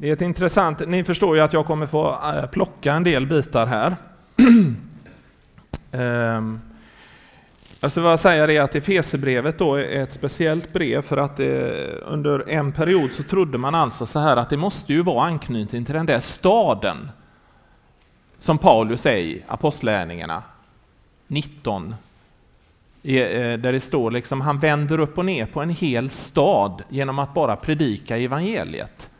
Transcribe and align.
Det 0.00 0.08
är 0.08 0.12
ett 0.12 0.20
intressant, 0.20 0.88
ni 0.88 1.04
förstår 1.04 1.36
ju 1.36 1.42
att 1.42 1.52
jag 1.52 1.66
kommer 1.66 1.86
få 1.86 2.10
eh, 2.10 2.46
plocka 2.46 2.92
en 2.92 3.04
del 3.04 3.26
bitar 3.26 3.66
här. 3.66 3.96
Ehm, 5.92 6.60
alltså 7.80 7.80
jag 7.80 7.92
ska 7.92 8.00
bara 8.00 8.18
säga 8.18 8.46
det 8.46 8.58
att 8.58 8.74
Efesierbrevet 8.74 9.58
då 9.58 9.74
är 9.74 10.02
ett 10.02 10.12
speciellt 10.12 10.72
brev 10.72 11.02
för 11.02 11.16
att 11.16 11.40
eh, 11.40 11.46
under 12.06 12.48
en 12.48 12.72
period 12.72 13.12
så 13.12 13.22
trodde 13.22 13.58
man 13.58 13.74
alltså 13.74 14.06
så 14.06 14.18
här 14.18 14.36
att 14.36 14.50
det 14.50 14.56
måste 14.56 14.92
ju 14.92 15.02
vara 15.02 15.26
anknytning 15.26 15.84
till 15.84 15.94
den 15.94 16.06
där 16.06 16.20
staden 16.20 17.10
som 18.36 18.58
Paulus 18.58 19.06
är 19.06 19.16
i, 19.16 19.42
Apostlärningarna 19.46 20.42
19, 21.26 21.94
eh, 23.02 23.58
där 23.58 23.72
det 23.72 23.80
står 23.80 24.10
liksom 24.10 24.40
han 24.40 24.58
vänder 24.58 25.00
upp 25.00 25.18
och 25.18 25.24
ner 25.24 25.46
på 25.46 25.62
en 25.62 25.70
hel 25.70 26.10
stad 26.10 26.82
genom 26.88 27.18
att 27.18 27.34
bara 27.34 27.56
predika 27.56 28.16
evangeliet. 28.16 29.10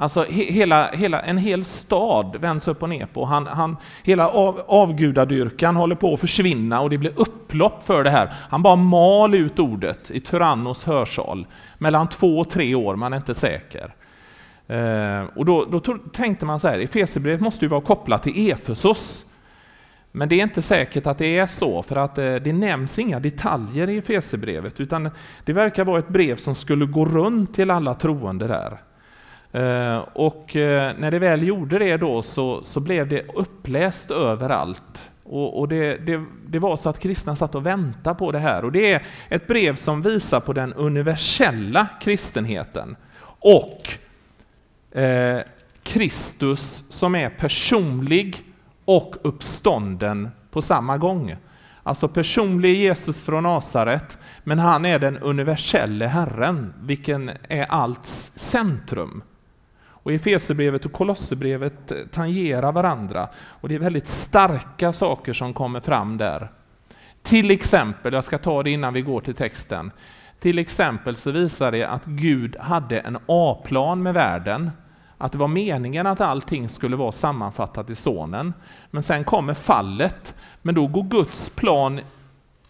Alltså 0.00 0.24
hela, 0.28 0.90
hela, 0.90 1.20
en 1.20 1.38
hel 1.38 1.64
stad 1.64 2.36
vänds 2.40 2.68
upp 2.68 2.82
och 2.82 2.88
ner 2.88 3.06
på. 3.06 3.24
Han, 3.24 3.46
han, 3.46 3.76
hela 4.02 4.28
av, 4.28 4.60
avgudadyrkan 4.66 5.76
håller 5.76 5.94
på 5.94 6.14
att 6.14 6.20
försvinna 6.20 6.80
och 6.80 6.90
det 6.90 6.98
blir 6.98 7.12
upplopp 7.16 7.86
för 7.86 8.04
det 8.04 8.10
här. 8.10 8.32
Han 8.50 8.62
bara 8.62 8.76
mal 8.76 9.34
ut 9.34 9.58
ordet 9.58 10.10
i 10.10 10.20
Tyrannos 10.20 10.84
hörsal. 10.84 11.46
Mellan 11.78 12.08
två 12.08 12.38
och 12.38 12.50
tre 12.50 12.74
år, 12.74 12.96
man 12.96 13.12
är 13.12 13.16
inte 13.16 13.34
säker. 13.34 13.94
Eh, 14.66 15.22
och 15.36 15.44
då, 15.44 15.64
då 15.64 15.80
tänkte 16.12 16.46
man 16.46 16.60
så 16.60 16.68
här, 16.68 16.78
Efesierbrevet 16.78 17.40
måste 17.40 17.64
ju 17.64 17.68
vara 17.68 17.80
kopplat 17.80 18.22
till 18.22 18.50
Efesos. 18.50 19.26
Men 20.12 20.28
det 20.28 20.34
är 20.34 20.42
inte 20.42 20.62
säkert 20.62 21.06
att 21.06 21.18
det 21.18 21.38
är 21.38 21.46
så, 21.46 21.82
för 21.82 21.96
att 21.96 22.18
eh, 22.18 22.34
det 22.34 22.52
nämns 22.52 22.98
inga 22.98 23.20
detaljer 23.20 23.88
i 23.88 23.98
Efesierbrevet, 23.98 24.80
utan 24.80 25.10
det 25.44 25.52
verkar 25.52 25.84
vara 25.84 25.98
ett 25.98 26.08
brev 26.08 26.36
som 26.36 26.54
skulle 26.54 26.86
gå 26.86 27.04
runt 27.04 27.54
till 27.54 27.70
alla 27.70 27.94
troende 27.94 28.46
där. 28.46 28.78
Eh, 29.52 29.98
och 30.12 30.56
eh, 30.56 30.92
när 30.98 31.10
det 31.10 31.18
väl 31.18 31.42
gjorde 31.42 31.78
det 31.78 31.96
då 31.96 32.22
så, 32.22 32.64
så 32.64 32.80
blev 32.80 33.08
det 33.08 33.26
uppläst 33.34 34.10
överallt. 34.10 35.10
Och, 35.24 35.58
och 35.58 35.68
det, 35.68 35.96
det, 35.96 36.24
det, 36.46 36.58
var 36.58 36.76
så 36.76 36.88
att 36.88 37.00
kristna 37.00 37.36
satt 37.36 37.54
och 37.54 37.66
väntade 37.66 38.18
på 38.18 38.32
det 38.32 38.38
här. 38.38 38.64
Och 38.64 38.72
det 38.72 38.92
är 38.92 39.02
ett 39.28 39.46
brev 39.46 39.76
som 39.76 40.02
visar 40.02 40.40
på 40.40 40.52
den 40.52 40.72
universella 40.72 41.86
kristenheten. 42.00 42.96
Och 43.40 43.88
eh, 44.98 45.40
Kristus 45.82 46.84
som 46.88 47.14
är 47.14 47.30
personlig 47.30 48.42
och 48.84 49.16
uppstånden 49.22 50.28
på 50.50 50.62
samma 50.62 50.98
gång. 50.98 51.36
Alltså 51.82 52.08
personlig 52.08 52.74
Jesus 52.74 53.24
från 53.24 53.42
Nasaret, 53.42 54.18
men 54.44 54.58
han 54.58 54.84
är 54.84 54.98
den 54.98 55.18
universelle 55.18 56.06
Herren, 56.06 56.74
vilken 56.80 57.30
är 57.48 57.64
allts 57.64 58.32
centrum. 58.34 59.22
Och 60.02 60.12
Efesierbrevet 60.12 60.86
och 60.86 60.92
Kolosserbrevet 60.92 61.92
eh, 61.92 61.98
tangerar 62.12 62.72
varandra. 62.72 63.28
Och 63.48 63.68
det 63.68 63.74
är 63.74 63.78
väldigt 63.78 64.08
starka 64.08 64.92
saker 64.92 65.32
som 65.32 65.54
kommer 65.54 65.80
fram 65.80 66.16
där. 66.16 66.50
Till 67.22 67.50
exempel, 67.50 68.12
jag 68.12 68.24
ska 68.24 68.38
ta 68.38 68.62
det 68.62 68.70
innan 68.70 68.94
vi 68.94 69.02
går 69.02 69.20
till 69.20 69.34
texten, 69.34 69.90
till 70.40 70.58
exempel 70.58 71.16
så 71.16 71.30
visar 71.30 71.72
det 71.72 71.84
att 71.84 72.04
Gud 72.04 72.56
hade 72.56 73.00
en 73.00 73.18
A-plan 73.26 74.02
med 74.02 74.14
världen, 74.14 74.70
att 75.18 75.32
det 75.32 75.38
var 75.38 75.48
meningen 75.48 76.06
att 76.06 76.20
allting 76.20 76.68
skulle 76.68 76.96
vara 76.96 77.12
sammanfattat 77.12 77.90
i 77.90 77.94
Sonen. 77.94 78.54
Men 78.90 79.02
sen 79.02 79.24
kommer 79.24 79.54
fallet, 79.54 80.34
men 80.62 80.74
då 80.74 80.86
går 80.86 81.02
Guds 81.02 81.50
plan 81.50 82.00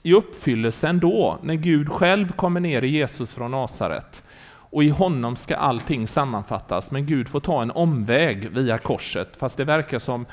i 0.03 0.15
uppfyllelse 0.15 0.89
ändå, 0.89 1.39
när 1.43 1.55
Gud 1.55 1.89
själv 1.89 2.33
kommer 2.33 2.61
ner 2.61 2.83
i 2.83 2.89
Jesus 2.89 3.35
från 3.35 3.51
Nasaret 3.51 4.23
och 4.71 4.85
i 4.85 4.89
honom 4.89 5.37
ska 5.37 5.57
allting 5.57 6.07
sammanfattas, 6.07 6.91
men 6.91 7.07
Gud 7.07 7.29
får 7.29 7.41
ta 7.41 7.63
en 7.63 7.71
omväg 7.71 8.51
via 8.51 8.79
korset, 8.79 9.37
fast 9.37 9.57
det 9.57 9.65
verkar 9.65 9.99
som, 9.99 10.27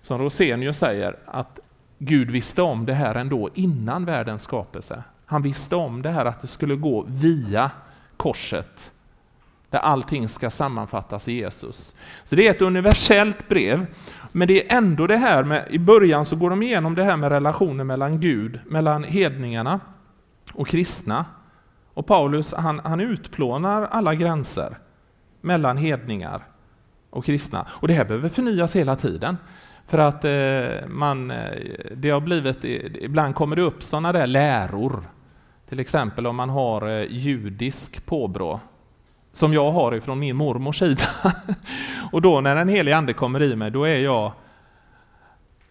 som 0.00 0.18
Rosenius 0.18 0.78
säger, 0.78 1.16
att 1.26 1.60
Gud 1.98 2.30
visste 2.30 2.62
om 2.62 2.86
det 2.86 2.94
här 2.94 3.14
ändå 3.14 3.50
innan 3.54 4.04
världens 4.04 4.42
skapelse. 4.42 5.02
Han 5.26 5.42
visste 5.42 5.76
om 5.76 6.02
det 6.02 6.10
här 6.10 6.24
att 6.24 6.40
det 6.40 6.46
skulle 6.46 6.74
gå 6.74 7.04
via 7.08 7.70
korset, 8.16 8.92
där 9.70 9.78
allting 9.78 10.28
ska 10.28 10.50
sammanfattas 10.50 11.28
i 11.28 11.32
Jesus. 11.32 11.94
Så 12.24 12.36
det 12.36 12.46
är 12.46 12.50
ett 12.50 12.62
universellt 12.62 13.48
brev, 13.48 13.86
men 14.32 14.48
det 14.48 14.72
är 14.72 14.76
ändå 14.76 15.06
det 15.06 15.16
här 15.16 15.44
med, 15.44 15.66
i 15.70 15.78
början 15.78 16.26
så 16.26 16.36
går 16.36 16.50
de 16.50 16.62
igenom 16.62 16.94
det 16.94 17.04
här 17.04 17.16
med 17.16 17.32
relationen 17.32 17.86
mellan 17.86 18.20
Gud, 18.20 18.60
mellan 18.66 19.04
hedningarna 19.04 19.80
och 20.52 20.68
kristna. 20.68 21.24
Och 21.94 22.06
Paulus 22.06 22.54
han, 22.54 22.80
han 22.84 23.00
utplånar 23.00 23.82
alla 23.82 24.14
gränser 24.14 24.78
mellan 25.40 25.76
hedningar 25.76 26.42
och 27.10 27.24
kristna. 27.24 27.66
Och 27.70 27.88
det 27.88 27.94
här 27.94 28.04
behöver 28.04 28.28
förnyas 28.28 28.76
hela 28.76 28.96
tiden. 28.96 29.36
För 29.86 29.98
att 29.98 30.24
eh, 30.24 30.88
man, 30.88 31.30
eh, 31.30 31.36
det 31.96 32.10
har 32.10 32.20
blivit, 32.20 32.64
ibland 32.94 33.34
kommer 33.34 33.56
det 33.56 33.62
upp 33.62 33.82
sådana 33.82 34.12
där 34.12 34.26
läror. 34.26 35.02
Till 35.68 35.80
exempel 35.80 36.26
om 36.26 36.36
man 36.36 36.50
har 36.50 36.88
eh, 36.88 37.06
judisk 37.10 38.06
påbrå, 38.06 38.60
som 39.32 39.52
jag 39.52 39.72
har 39.72 39.94
ifrån 39.94 40.18
min 40.18 40.36
mormors 40.36 40.78
sida. 40.78 41.04
och 42.12 42.22
då 42.22 42.40
när 42.40 42.56
den 42.56 42.68
helige 42.68 42.96
ande 42.96 43.12
kommer 43.12 43.42
i 43.42 43.56
mig, 43.56 43.70
då 43.70 43.84
är 43.84 43.96
jag, 43.96 44.32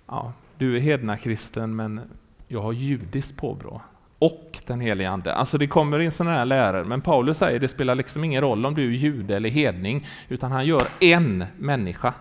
ja, 0.07 0.33
du 0.57 0.75
är 0.75 0.79
hednakristen 0.79 1.75
men 1.75 2.01
jag 2.47 2.61
har 2.61 2.73
judiskt 2.73 3.37
påbrå 3.37 3.81
och 4.19 4.59
den 4.65 4.79
helige 4.79 5.09
Ande. 5.09 5.33
Alltså 5.33 5.57
det 5.57 5.67
kommer 5.67 5.99
in 5.99 6.11
sådana 6.11 6.35
här 6.35 6.45
läror, 6.45 6.83
men 6.83 7.01
Paulus 7.01 7.37
säger 7.37 7.59
det 7.59 7.67
spelar 7.67 7.95
liksom 7.95 8.23
ingen 8.23 8.41
roll 8.41 8.65
om 8.65 8.75
du 8.75 8.83
är 8.87 8.97
jude 8.97 9.35
eller 9.35 9.49
hedning, 9.49 10.07
utan 10.29 10.51
han 10.51 10.65
gör 10.65 10.87
en 10.99 11.45
människa 11.57 12.13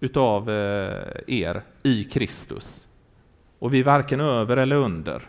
utav 0.00 0.50
eh, 0.50 1.02
er 1.26 1.62
i 1.82 2.04
Kristus. 2.04 2.86
Och 3.58 3.74
vi 3.74 3.80
är 3.80 3.84
varken 3.84 4.20
över 4.20 4.56
eller 4.56 4.76
under, 4.76 5.22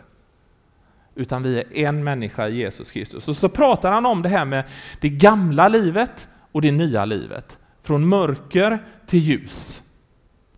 utan 1.14 1.42
vi 1.42 1.58
är 1.58 1.88
en 1.88 2.04
människa 2.04 2.48
i 2.48 2.56
Jesus 2.56 2.90
Kristus. 2.92 3.28
Och 3.28 3.36
så 3.36 3.48
pratar 3.48 3.92
han 3.92 4.06
om 4.06 4.22
det 4.22 4.28
här 4.28 4.44
med 4.44 4.64
det 5.00 5.08
gamla 5.08 5.68
livet 5.68 6.28
och 6.52 6.62
det 6.62 6.72
nya 6.72 7.04
livet, 7.04 7.58
från 7.82 8.08
mörker 8.08 8.78
till 9.06 9.20
ljus. 9.20 9.82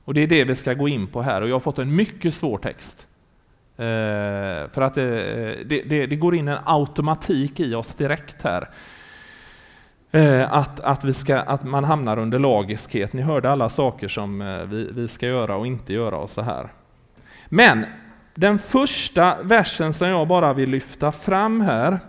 Och 0.05 0.15
det 0.15 0.21
är 0.21 0.27
det 0.27 0.45
vi 0.45 0.57
ska 0.57 0.75
gå 0.75 0.89
in 0.89 1.07
på 1.07 1.23
här, 1.23 1.43
och 1.43 1.49
jag 1.49 1.55
har 1.55 1.61
fått 1.61 1.79
en 1.79 1.97
mycket 1.97 2.35
svår 2.35 2.59
text. 2.59 3.08
Eh, 3.79 4.71
för 4.73 4.81
att 4.81 4.97
eh, 4.97 5.05
det, 5.05 5.83
det, 5.89 6.07
det, 6.07 6.17
går 6.17 6.35
in 6.35 6.49
en 6.49 6.59
automatik 6.65 7.61
i 7.61 7.75
oss 7.75 7.95
direkt 7.95 8.43
här. 8.43 8.69
Eh, 10.11 10.53
att, 10.53 10.81
att, 10.81 11.05
vi 11.05 11.15
ska, 11.15 11.39
att 11.39 11.65
man 11.65 11.85
hamnar 11.85 12.19
under 12.19 12.39
lagiskhet. 12.39 13.13
Ni 13.13 13.23
hörde 13.23 13.51
alla 13.51 13.69
saker 13.69 14.09
som 14.09 14.39
vi, 14.71 14.89
vi 14.93 15.09
ska 15.09 15.27
göra 15.27 15.57
och 15.57 15.67
inte 15.67 15.93
göra 15.93 16.17
och 16.17 16.31
så 16.31 16.43
här. 16.43 16.69
Men 17.49 17.87
den 18.35 18.59
första 18.59 19.43
versen 19.43 19.93
som 19.93 20.09
jag 20.09 20.29
bara 20.29 20.53
vill 20.53 20.71
lyfta 20.71 21.13
fram 21.13 21.61
här, 21.61 22.01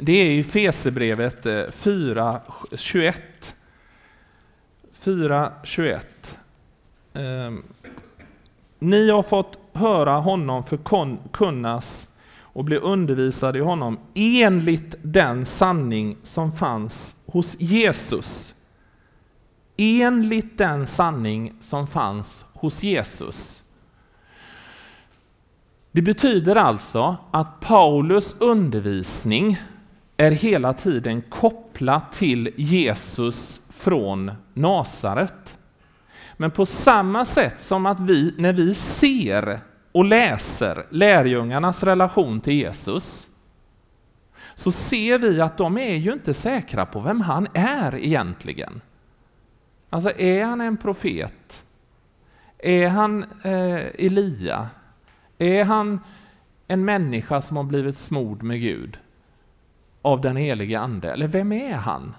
det 0.00 0.12
är 0.12 0.30
i 0.30 0.44
Fesebrevet 0.44 1.44
4.21. 1.44 3.12
4.21. 5.02 6.00
Ehm, 7.14 7.62
ni 8.78 9.10
har 9.10 9.22
fått 9.22 9.58
höra 9.76 10.16
honom 10.16 10.64
förkunnas 10.64 12.08
och 12.40 12.64
bli 12.64 12.76
undervisad 12.76 13.56
i 13.56 13.60
honom 13.60 13.98
enligt 14.14 14.94
den 15.02 15.46
sanning 15.46 16.16
som 16.22 16.52
fanns 16.52 17.16
hos 17.26 17.60
Jesus. 17.60 18.54
Enligt 19.76 20.58
den 20.58 20.86
sanning 20.86 21.52
som 21.60 21.86
fanns 21.86 22.44
hos 22.52 22.82
Jesus. 22.82 23.62
Det 25.92 26.02
betyder 26.02 26.56
alltså 26.56 27.16
att 27.30 27.60
Paulus 27.60 28.36
undervisning 28.38 29.58
är 30.16 30.30
hela 30.30 30.72
tiden 30.72 31.22
kopplad 31.22 32.00
till 32.12 32.50
Jesus 32.56 33.60
från 33.68 34.32
Nasaret. 34.54 35.55
Men 36.36 36.50
på 36.50 36.66
samma 36.66 37.24
sätt 37.24 37.60
som 37.60 37.86
att 37.86 38.00
vi, 38.00 38.34
när 38.38 38.52
vi 38.52 38.74
ser 38.74 39.60
och 39.92 40.04
läser 40.04 40.86
lärjungarnas 40.90 41.82
relation 41.82 42.40
till 42.40 42.52
Jesus, 42.52 43.28
så 44.54 44.72
ser 44.72 45.18
vi 45.18 45.40
att 45.40 45.58
de 45.58 45.78
är 45.78 45.96
ju 45.96 46.12
inte 46.12 46.34
säkra 46.34 46.86
på 46.86 47.00
vem 47.00 47.20
han 47.20 47.46
är 47.54 47.94
egentligen. 47.94 48.80
Alltså, 49.90 50.10
är 50.18 50.44
han 50.44 50.60
en 50.60 50.76
profet? 50.76 51.64
Är 52.58 52.88
han 52.88 53.22
eh, 53.42 54.06
Elia? 54.06 54.68
Är 55.38 55.64
han 55.64 56.00
en 56.68 56.84
människa 56.84 57.42
som 57.42 57.56
har 57.56 57.64
blivit 57.64 57.98
smord 57.98 58.42
med 58.42 58.60
Gud 58.60 58.98
av 60.02 60.20
den 60.20 60.36
helige 60.36 60.80
Ande? 60.80 61.12
Eller 61.12 61.28
vem 61.28 61.52
är 61.52 61.74
han? 61.74 62.14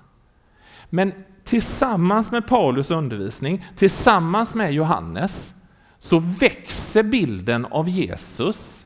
Men 0.90 1.14
tillsammans 1.44 2.32
med 2.32 2.48
Paulus 2.48 2.92
undervisning, 2.92 3.66
tillsammans 3.76 4.54
med 4.54 4.74
Johannes, 4.74 5.54
så 6.00 6.20
växer 6.20 7.04
bilden 7.04 7.66
av 7.66 7.90
Jesus 7.90 8.86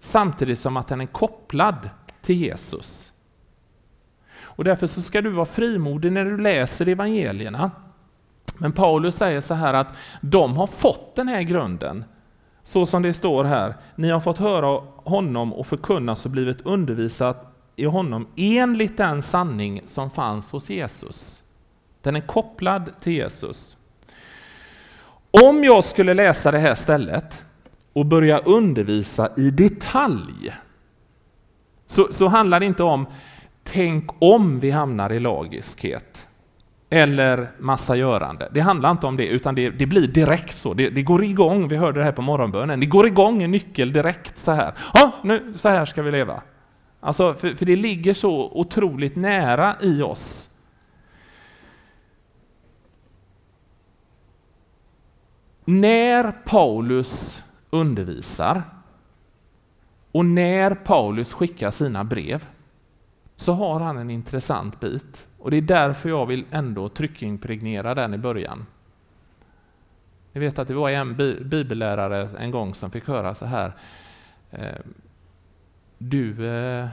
samtidigt 0.00 0.58
som 0.58 0.76
att 0.76 0.88
den 0.88 1.00
är 1.00 1.06
kopplad 1.06 1.90
till 2.22 2.36
Jesus. 2.36 3.12
Och 4.40 4.64
därför 4.64 4.86
så 4.86 5.02
ska 5.02 5.20
du 5.20 5.30
vara 5.30 5.46
frimodig 5.46 6.12
när 6.12 6.24
du 6.24 6.38
läser 6.38 6.88
evangelierna. 6.88 7.70
Men 8.58 8.72
Paulus 8.72 9.16
säger 9.16 9.40
så 9.40 9.54
här 9.54 9.74
att 9.74 9.96
de 10.20 10.56
har 10.56 10.66
fått 10.66 11.16
den 11.16 11.28
här 11.28 11.42
grunden, 11.42 12.04
så 12.62 12.86
som 12.86 13.02
det 13.02 13.12
står 13.12 13.44
här. 13.44 13.74
Ni 13.94 14.10
har 14.10 14.20
fått 14.20 14.38
höra 14.38 14.82
honom 14.96 15.52
och 15.52 15.66
förkunnas 15.66 16.24
och 16.24 16.30
blivit 16.30 16.66
undervisat 16.66 17.49
i 17.80 17.84
honom 17.84 18.26
enligt 18.36 18.96
den 18.96 19.22
sanning 19.22 19.82
som 19.84 20.10
fanns 20.10 20.52
hos 20.52 20.70
Jesus. 20.70 21.42
Den 22.02 22.16
är 22.16 22.20
kopplad 22.20 22.90
till 23.00 23.12
Jesus. 23.12 23.76
Om 25.30 25.64
jag 25.64 25.84
skulle 25.84 26.14
läsa 26.14 26.50
det 26.50 26.58
här 26.58 26.74
stället 26.74 27.42
och 27.92 28.06
börja 28.06 28.38
undervisa 28.38 29.28
i 29.36 29.50
detalj, 29.50 30.52
så, 31.86 32.08
så 32.12 32.28
handlar 32.28 32.60
det 32.60 32.66
inte 32.66 32.82
om 32.82 33.06
tänk 33.64 34.10
om 34.18 34.60
vi 34.60 34.70
hamnar 34.70 35.12
i 35.12 35.18
lagiskhet 35.18 36.28
eller 36.90 37.48
massa 37.58 37.96
görande. 37.96 38.48
Det 38.52 38.60
handlar 38.60 38.90
inte 38.90 39.06
om 39.06 39.16
det, 39.16 39.26
utan 39.26 39.54
det, 39.54 39.70
det 39.70 39.86
blir 39.86 40.06
direkt 40.06 40.56
så. 40.56 40.74
Det, 40.74 40.90
det, 40.90 41.02
går 41.02 41.24
igång, 41.24 41.68
vi 41.68 41.76
hörde 41.76 42.00
det 42.00 42.04
här 42.04 42.12
på 42.12 42.22
morgonbönen, 42.22 42.80
det 42.80 42.86
går 42.86 43.06
igång 43.06 43.42
en 43.42 43.50
nyckel 43.50 43.92
direkt 43.92 44.38
så 44.38 44.52
här. 44.52 44.74
Ja, 44.94 45.12
nu, 45.22 45.52
så 45.56 45.68
här 45.68 45.86
ska 45.86 46.02
vi 46.02 46.10
leva. 46.10 46.42
Alltså, 47.00 47.34
för, 47.34 47.54
för 47.54 47.66
det 47.66 47.76
ligger 47.76 48.14
så 48.14 48.50
otroligt 48.52 49.16
nära 49.16 49.76
i 49.82 50.02
oss. 50.02 50.50
När 55.64 56.32
Paulus 56.44 57.42
undervisar 57.70 58.62
och 60.12 60.24
när 60.24 60.74
Paulus 60.74 61.32
skickar 61.32 61.70
sina 61.70 62.04
brev 62.04 62.48
så 63.36 63.52
har 63.52 63.80
han 63.80 63.98
en 63.98 64.10
intressant 64.10 64.80
bit 64.80 65.26
och 65.38 65.50
det 65.50 65.56
är 65.56 65.62
därför 65.62 66.08
jag 66.08 66.26
vill 66.26 66.44
ändå 66.50 66.88
tryckimpregnera 66.88 67.94
den 67.94 68.14
i 68.14 68.18
början. 68.18 68.66
Ni 70.32 70.40
vet 70.40 70.58
att 70.58 70.68
det 70.68 70.74
var 70.74 70.90
en 70.90 71.16
bibellärare 71.44 72.28
en 72.38 72.50
gång 72.50 72.74
som 72.74 72.90
fick 72.90 73.06
höra 73.06 73.34
så 73.34 73.46
här. 73.46 73.72
Eh, 74.50 74.78
du, 76.02 76.48
eh, 76.48 76.88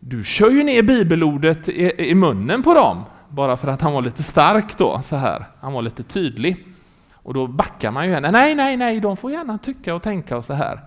du 0.00 0.24
kör 0.24 0.50
ju 0.50 0.62
ner 0.62 0.82
bibelordet 0.82 1.68
i, 1.68 1.92
i 2.10 2.14
munnen 2.14 2.62
på 2.62 2.74
dem, 2.74 3.04
bara 3.28 3.56
för 3.56 3.68
att 3.68 3.82
han 3.82 3.92
var 3.92 4.02
lite 4.02 4.22
stark 4.22 4.78
då, 4.78 5.00
så 5.02 5.16
här. 5.16 5.44
Han 5.60 5.72
var 5.72 5.82
lite 5.82 6.02
tydlig. 6.02 6.66
Och 7.12 7.34
då 7.34 7.46
backar 7.46 7.90
man 7.90 8.06
ju 8.06 8.14
henne. 8.14 8.30
Nej, 8.30 8.54
nej, 8.54 8.76
nej, 8.76 9.00
de 9.00 9.16
får 9.16 9.30
gärna 9.30 9.58
tycka 9.58 9.94
och 9.94 10.02
tänka 10.02 10.36
och 10.36 10.44
så 10.44 10.52
här. 10.52 10.80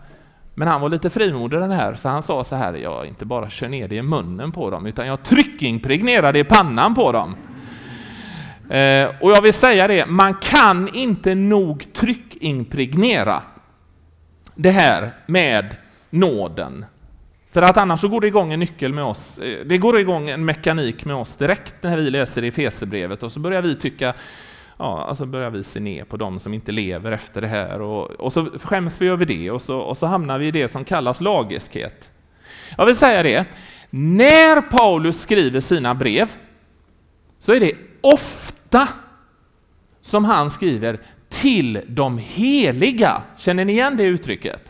Men 0.56 0.68
han 0.68 0.82
var 0.82 0.90
lite 0.90 1.10
frimodig 1.10 1.60
den 1.60 1.72
här, 1.72 1.96
så 1.96 2.10
han 2.10 2.24
sa 2.24 2.44
så 2.44 2.56
här, 2.56 2.74
jag 2.74 3.06
inte 3.06 3.26
bara 3.26 3.50
kör 3.50 3.70
ner 3.70 3.88
det 3.88 3.96
i 3.96 4.02
munnen 4.02 4.52
på 4.52 4.70
dem, 4.70 4.86
utan 4.86 5.08
jag 5.08 5.24
tryckimpregnerar 5.24 6.34
det 6.34 6.40
i 6.40 6.44
pannan 6.44 6.96
på 6.96 7.12
dem. 7.12 7.36
Eh, 8.70 9.10
och 9.22 9.32
jag 9.32 9.42
vill 9.42 9.54
säga 9.54 9.88
det, 9.88 10.06
man 10.06 10.34
kan 10.34 10.96
inte 10.96 11.36
nog 11.36 11.94
tryckimpregnera 11.94 13.42
det 14.56 14.72
här 14.72 15.12
med 15.26 15.76
nåden. 16.10 16.86
För 17.52 17.62
att 17.62 17.78
annars 17.78 18.02
så 18.02 18.08
går 18.08 18.22
det 18.22 18.28
igång 18.28 18.54
en 18.54 18.60
nyckel 18.60 18.94
med 18.94 19.04
oss, 19.04 19.38
eh, 19.40 19.66
det 19.66 19.78
går 19.78 20.00
igång 20.00 20.30
en 20.30 20.46
mekanik 20.46 21.06
med 21.06 21.16
oss 21.16 21.36
direkt 21.36 21.76
när 21.82 21.98
vi 21.98 22.10
läser 22.10 22.44
i 22.44 22.52
Fesebrevet 22.52 23.24
och 23.24 23.32
så 23.32 23.40
börjar 23.40 23.62
vi 23.62 23.76
tycka 23.76 24.14
ja, 24.80 25.06
alltså 25.08 25.26
börjar 25.26 25.50
vi 25.50 25.64
se 25.64 25.80
ner 25.80 26.04
på 26.04 26.18
dem 26.18 26.40
som 26.40 26.54
inte 26.54 26.72
lever 26.72 27.12
efter 27.12 27.42
det 27.42 27.48
här 27.48 27.82
och, 27.82 28.12
och 28.12 28.34
så 28.34 28.46
skäms 28.46 29.02
vi 29.02 29.08
över 29.08 29.26
det 29.26 29.52
och 29.52 29.62
så, 29.62 29.78
och 29.78 29.98
så 29.98 30.06
hamnar 30.06 30.40
vi 30.40 30.48
i 30.48 30.52
det 30.52 30.68
som 30.68 30.86
kallas 30.86 31.22
lagiskhet. 31.22 32.12
Jag 32.78 32.86
vill 32.86 32.96
säga 32.96 33.24
det, 33.24 33.46
när 33.90 34.62
Paulus 34.62 35.22
skriver 35.22 35.62
sina 35.62 35.96
brev 35.96 36.30
så 37.40 37.54
är 37.54 37.60
det 37.60 37.74
ofta 38.02 38.88
som 40.02 40.26
han 40.26 40.50
skriver 40.52 41.00
till 41.30 41.82
de 41.88 42.18
heliga. 42.18 43.22
Känner 43.38 43.66
ni 43.66 43.74
igen 43.74 43.98
det 43.98 44.04
uttrycket? 44.04 44.69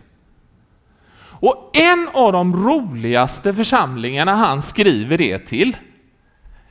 Och 1.41 1.71
en 1.73 2.09
av 2.13 2.31
de 2.31 2.67
roligaste 2.67 3.53
församlingarna 3.53 4.35
han 4.35 4.61
skriver 4.61 5.17
det 5.17 5.39
till, 5.39 5.77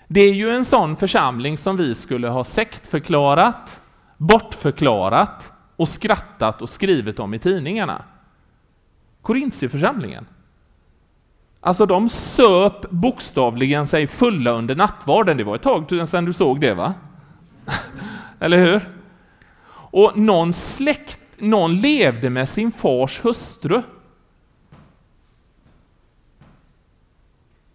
det 0.08 0.20
är 0.20 0.34
ju 0.34 0.50
en 0.50 0.64
sån 0.64 0.96
församling 0.96 1.58
som 1.58 1.76
vi 1.76 1.94
skulle 1.94 2.28
ha 2.28 2.44
sektförklarat, 2.44 3.80
bortförklarat 4.16 5.52
och 5.76 5.88
skrattat 5.88 6.62
och 6.62 6.68
skrivit 6.68 7.20
om 7.20 7.34
i 7.34 7.38
tidningarna. 7.38 8.02
Korintierförsamlingen. 9.22 10.26
Alltså 11.60 11.86
de 11.86 12.08
söp 12.08 12.90
bokstavligen 12.90 13.86
sig 13.86 14.06
fulla 14.06 14.50
under 14.50 14.76
nattvarden. 14.76 15.36
Det 15.36 15.44
var 15.44 15.56
ett 15.56 15.62
tag 15.62 16.08
sedan 16.08 16.24
du 16.24 16.32
såg 16.32 16.60
det 16.60 16.74
va? 16.74 16.94
Eller 18.40 18.58
hur? 18.58 18.88
Och 19.70 20.18
någon 20.18 20.52
släkt, 20.52 21.20
någon 21.38 21.74
levde 21.74 22.30
med 22.30 22.48
sin 22.48 22.72
fars 22.72 23.24
hustru. 23.24 23.82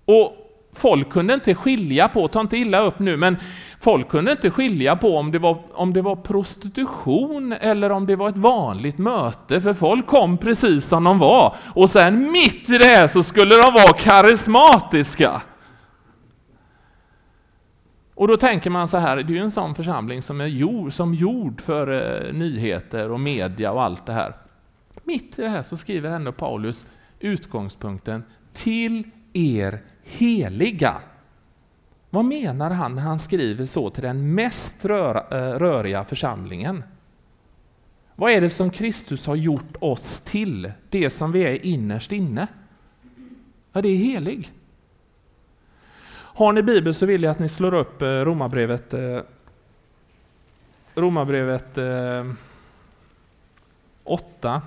Och 0.06 0.38
folk 0.74 1.10
kunde 1.10 1.34
inte 1.34 1.56
skilja 1.56 2.08
på, 2.08 2.28
ta 2.28 2.42
inte 2.42 2.58
illa 2.58 2.80
upp 2.80 3.00
nu, 3.00 3.18
men 3.18 3.38
folk 3.80 4.10
kunde 4.10 4.32
inte 4.32 4.52
skilja 4.52 4.96
på 4.96 5.18
om 5.18 5.32
det, 5.32 5.40
var, 5.40 5.58
om 5.74 5.94
det 5.94 6.02
var 6.02 6.16
prostitution 6.16 7.54
eller 7.54 7.90
om 7.90 8.06
det 8.06 8.16
var 8.16 8.30
ett 8.30 8.38
vanligt 8.38 8.98
möte, 8.98 9.62
för 9.62 9.74
folk 9.74 10.08
kom 10.08 10.38
precis 10.38 10.86
som 10.86 11.04
de 11.04 11.20
var. 11.20 11.56
Och 11.66 11.90
sen 11.90 12.32
mitt 12.32 12.70
i 12.70 12.78
det 12.78 12.86
här 12.86 13.08
så 13.08 13.24
skulle 13.24 13.56
de 13.56 13.74
vara 13.74 13.94
karismatiska. 13.98 15.42
Och 18.16 18.28
då 18.28 18.38
tänker 18.38 18.70
man 18.70 18.88
så 18.88 18.98
här, 18.98 19.16
det 19.16 19.34
är 19.34 19.36
ju 19.36 19.40
en 19.40 19.52
sån 19.52 19.76
församling 19.76 20.22
som 20.22 20.42
är 20.42 20.46
gjord 20.46 20.94
som 20.94 21.14
gjord 21.14 21.62
för 21.62 21.88
eh, 22.28 22.34
nyheter 22.34 23.12
och 23.12 23.20
media 23.20 23.72
och 23.72 23.84
allt 23.84 24.06
det 24.06 24.14
här. 24.14 24.34
Mitt 25.04 25.40
i 25.40 25.42
det 25.42 25.50
här 25.50 25.64
så 25.64 25.78
skriver 25.78 26.12
ändå 26.12 26.32
Paulus 26.32 26.86
utgångspunkten 27.20 28.24
till 28.54 29.04
er 29.34 29.82
heliga. 30.04 31.02
Vad 32.10 32.26
menar 32.26 32.70
han 32.70 32.96
när 32.96 33.02
han 33.02 33.20
skriver 33.20 33.66
så 33.66 33.90
till 33.90 34.04
den 34.04 34.36
mest 34.36 34.86
eh, 34.86 34.90
röriga 34.90 36.04
församlingen? 36.04 36.84
Vad 38.16 38.32
är 38.32 38.42
det 38.42 38.50
som 38.50 38.70
Kristus 38.70 39.26
har 39.26 39.36
gjort 39.36 39.76
oss 39.80 40.22
till, 40.22 40.72
det 40.90 41.10
som 41.10 41.32
vi 41.32 41.44
är 41.44 41.66
innerst 41.66 42.12
inne? 42.12 42.48
Ja, 43.72 43.82
det 43.82 43.90
är 43.90 43.98
helig. 43.98 44.52
Har 46.14 46.54
ni 46.54 46.64
Bibel 46.64 46.94
så 46.94 47.06
vill 47.06 47.24
jag 47.24 47.32
att 47.32 47.40
ni 47.40 47.50
slår 47.50 47.74
upp 47.74 48.02
eh, 48.02 48.08
Romarbrevet, 48.08 48.94
eh, 48.94 49.20
Romarbrevet 50.96 51.78
8, 54.04 54.62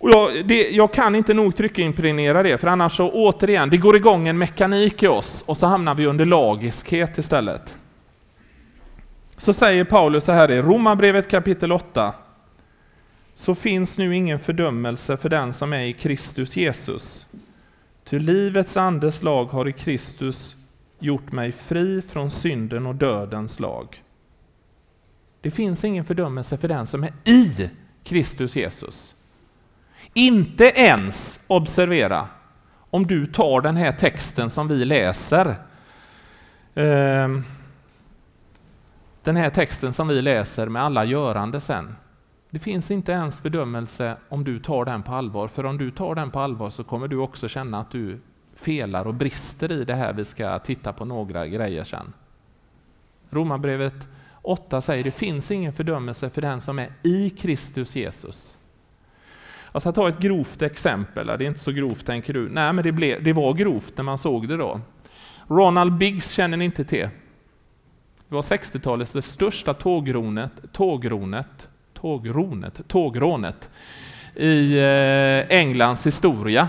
Och 0.00 0.10
jag, 0.10 0.46
det, 0.46 0.70
jag, 0.70 0.92
kan 0.92 1.14
inte 1.14 1.34
nog 1.34 1.56
tryckimpregnera 1.56 2.42
det, 2.42 2.58
för 2.58 2.68
annars 2.68 2.96
så 2.96 3.10
återigen, 3.10 3.70
det 3.70 3.76
går 3.76 3.96
igång 3.96 4.28
en 4.28 4.38
mekanik 4.38 5.02
i 5.02 5.06
oss 5.06 5.44
och 5.46 5.56
så 5.56 5.66
hamnar 5.66 5.94
vi 5.94 6.06
under 6.06 6.24
lagiskhet 6.24 7.18
istället. 7.18 7.76
Så 9.36 9.52
säger 9.52 9.84
Paulus 9.84 10.24
så 10.24 10.32
här 10.32 10.50
i 10.50 10.62
Romarbrevet 10.62 11.30
kapitel 11.30 11.72
8. 11.72 12.14
Så 13.34 13.54
finns 13.54 13.98
nu 13.98 14.16
ingen 14.16 14.38
fördömelse 14.38 15.16
för 15.16 15.28
den 15.28 15.52
som 15.52 15.72
är 15.72 15.84
i 15.84 15.92
Kristus 15.92 16.56
Jesus. 16.56 17.26
Ty 18.04 18.18
livets 18.18 18.76
andes 18.76 19.22
lag 19.22 19.44
har 19.44 19.68
i 19.68 19.72
Kristus 19.72 20.56
gjort 20.98 21.32
mig 21.32 21.52
fri 21.52 22.02
från 22.02 22.30
synden 22.30 22.86
och 22.86 22.94
dödens 22.94 23.60
lag. 23.60 24.02
Det 25.40 25.50
finns 25.50 25.84
ingen 25.84 26.04
fördömelse 26.04 26.58
för 26.58 26.68
den 26.68 26.86
som 26.86 27.04
är 27.04 27.12
i 27.24 27.70
Kristus 28.04 28.56
Jesus. 28.56 29.14
Inte 30.14 30.64
ens, 30.64 31.44
observera, 31.46 32.28
om 32.90 33.06
du 33.06 33.26
tar 33.26 33.60
den 33.60 33.76
här 33.76 33.92
texten 33.92 34.50
som 34.50 34.68
vi 34.68 34.84
läser, 34.84 35.56
ehm, 36.74 37.44
den 39.22 39.36
här 39.36 39.50
texten 39.50 39.92
som 39.92 40.08
vi 40.08 40.22
läser 40.22 40.68
med 40.68 40.82
alla 40.82 41.04
görande 41.04 41.60
sen. 41.60 41.96
Det 42.50 42.58
finns 42.58 42.90
inte 42.90 43.12
ens 43.12 43.40
fördömelse 43.40 44.16
om 44.28 44.44
du 44.44 44.58
tar 44.60 44.84
den 44.84 45.02
på 45.02 45.12
allvar, 45.12 45.48
för 45.48 45.66
om 45.66 45.78
du 45.78 45.90
tar 45.90 46.14
den 46.14 46.30
på 46.30 46.40
allvar 46.40 46.70
så 46.70 46.84
kommer 46.84 47.08
du 47.08 47.16
också 47.16 47.48
känna 47.48 47.80
att 47.80 47.90
du 47.90 48.20
felar 48.54 49.06
och 49.06 49.14
brister 49.14 49.72
i 49.72 49.84
det 49.84 49.94
här 49.94 50.12
vi 50.12 50.24
ska 50.24 50.58
titta 50.58 50.92
på 50.92 51.04
några 51.04 51.46
grejer 51.46 51.84
sen. 51.84 52.12
Romarbrevet 53.30 54.08
8 54.42 54.80
säger 54.80 55.04
det 55.04 55.10
finns 55.10 55.50
ingen 55.50 55.72
fördömelse 55.72 56.30
för 56.30 56.42
den 56.42 56.60
som 56.60 56.78
är 56.78 56.92
i 57.02 57.30
Kristus 57.30 57.96
Jesus. 57.96 58.58
Alltså, 59.72 59.88
jag 59.88 59.94
ska 59.94 60.02
ta 60.02 60.08
ett 60.08 60.18
grovt 60.18 60.62
exempel. 60.62 61.26
Det 61.26 61.32
är 61.32 61.42
inte 61.42 61.60
så 61.60 61.72
grovt 61.72 62.06
tänker 62.06 62.32
du. 62.32 62.48
Nej, 62.48 62.72
men 62.72 62.84
det, 62.84 62.92
blev, 62.92 63.22
det 63.22 63.32
var 63.32 63.54
grovt 63.54 63.96
när 63.96 64.04
man 64.04 64.18
såg 64.18 64.48
det 64.48 64.56
då. 64.56 64.80
Ronald 65.48 65.92
Biggs 65.92 66.30
känner 66.30 66.56
ni 66.56 66.64
inte 66.64 66.84
till. 66.84 67.08
Det 68.28 68.34
var 68.34 68.42
60-talets 68.42 69.12
det 69.12 69.22
största 69.22 69.74
tågronet, 69.74 70.52
tågronet, 70.72 71.68
tågronet, 71.94 72.88
tågrånet 72.88 73.70
i 74.34 74.78
eh, 74.78 75.56
Englands 75.58 76.06
historia. 76.06 76.68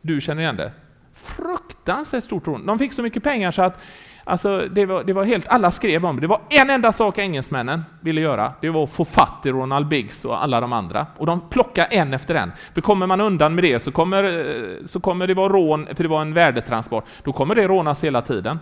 Du 0.00 0.20
känner 0.20 0.42
igen 0.42 0.56
det? 0.56 0.72
Fruktansvärt 1.14 2.24
stort 2.24 2.46
rån. 2.46 2.66
De 2.66 2.78
fick 2.78 2.92
så 2.92 3.02
mycket 3.02 3.22
pengar 3.22 3.50
så 3.50 3.62
att 3.62 3.80
Alltså, 4.24 4.68
det 4.70 4.86
var, 4.86 5.04
det 5.04 5.12
var 5.12 5.24
helt, 5.24 5.48
alla 5.48 5.70
skrev 5.70 6.06
om 6.06 6.16
det. 6.16 6.20
Det 6.20 6.26
var 6.26 6.40
en 6.48 6.70
enda 6.70 6.92
sak 6.92 7.18
engelsmännen 7.18 7.84
ville 8.00 8.20
göra. 8.20 8.52
Det 8.60 8.70
var 8.70 8.84
att 8.84 8.90
få 8.90 9.04
fatt 9.04 9.46
i 9.46 9.50
Ronald 9.50 9.88
Biggs 9.88 10.24
och 10.24 10.42
alla 10.42 10.60
de 10.60 10.72
andra. 10.72 11.06
Och 11.16 11.26
de 11.26 11.40
plockade 11.40 11.86
en 11.86 12.14
efter 12.14 12.34
en. 12.34 12.52
För 12.74 12.80
kommer 12.80 13.06
man 13.06 13.20
undan 13.20 13.54
med 13.54 13.64
det 13.64 13.80
så 13.80 13.92
kommer, 13.92 14.24
eh, 14.24 14.86
så 14.86 15.00
kommer 15.00 15.26
det 15.26 15.34
vara 15.34 15.52
rån, 15.52 15.86
för 15.94 16.02
det 16.02 16.08
var 16.08 16.22
en 16.22 16.34
värdetransport. 16.34 17.04
Då 17.24 17.32
kommer 17.32 17.54
det 17.54 17.68
rånas 17.68 18.04
hela 18.04 18.22
tiden. 18.22 18.58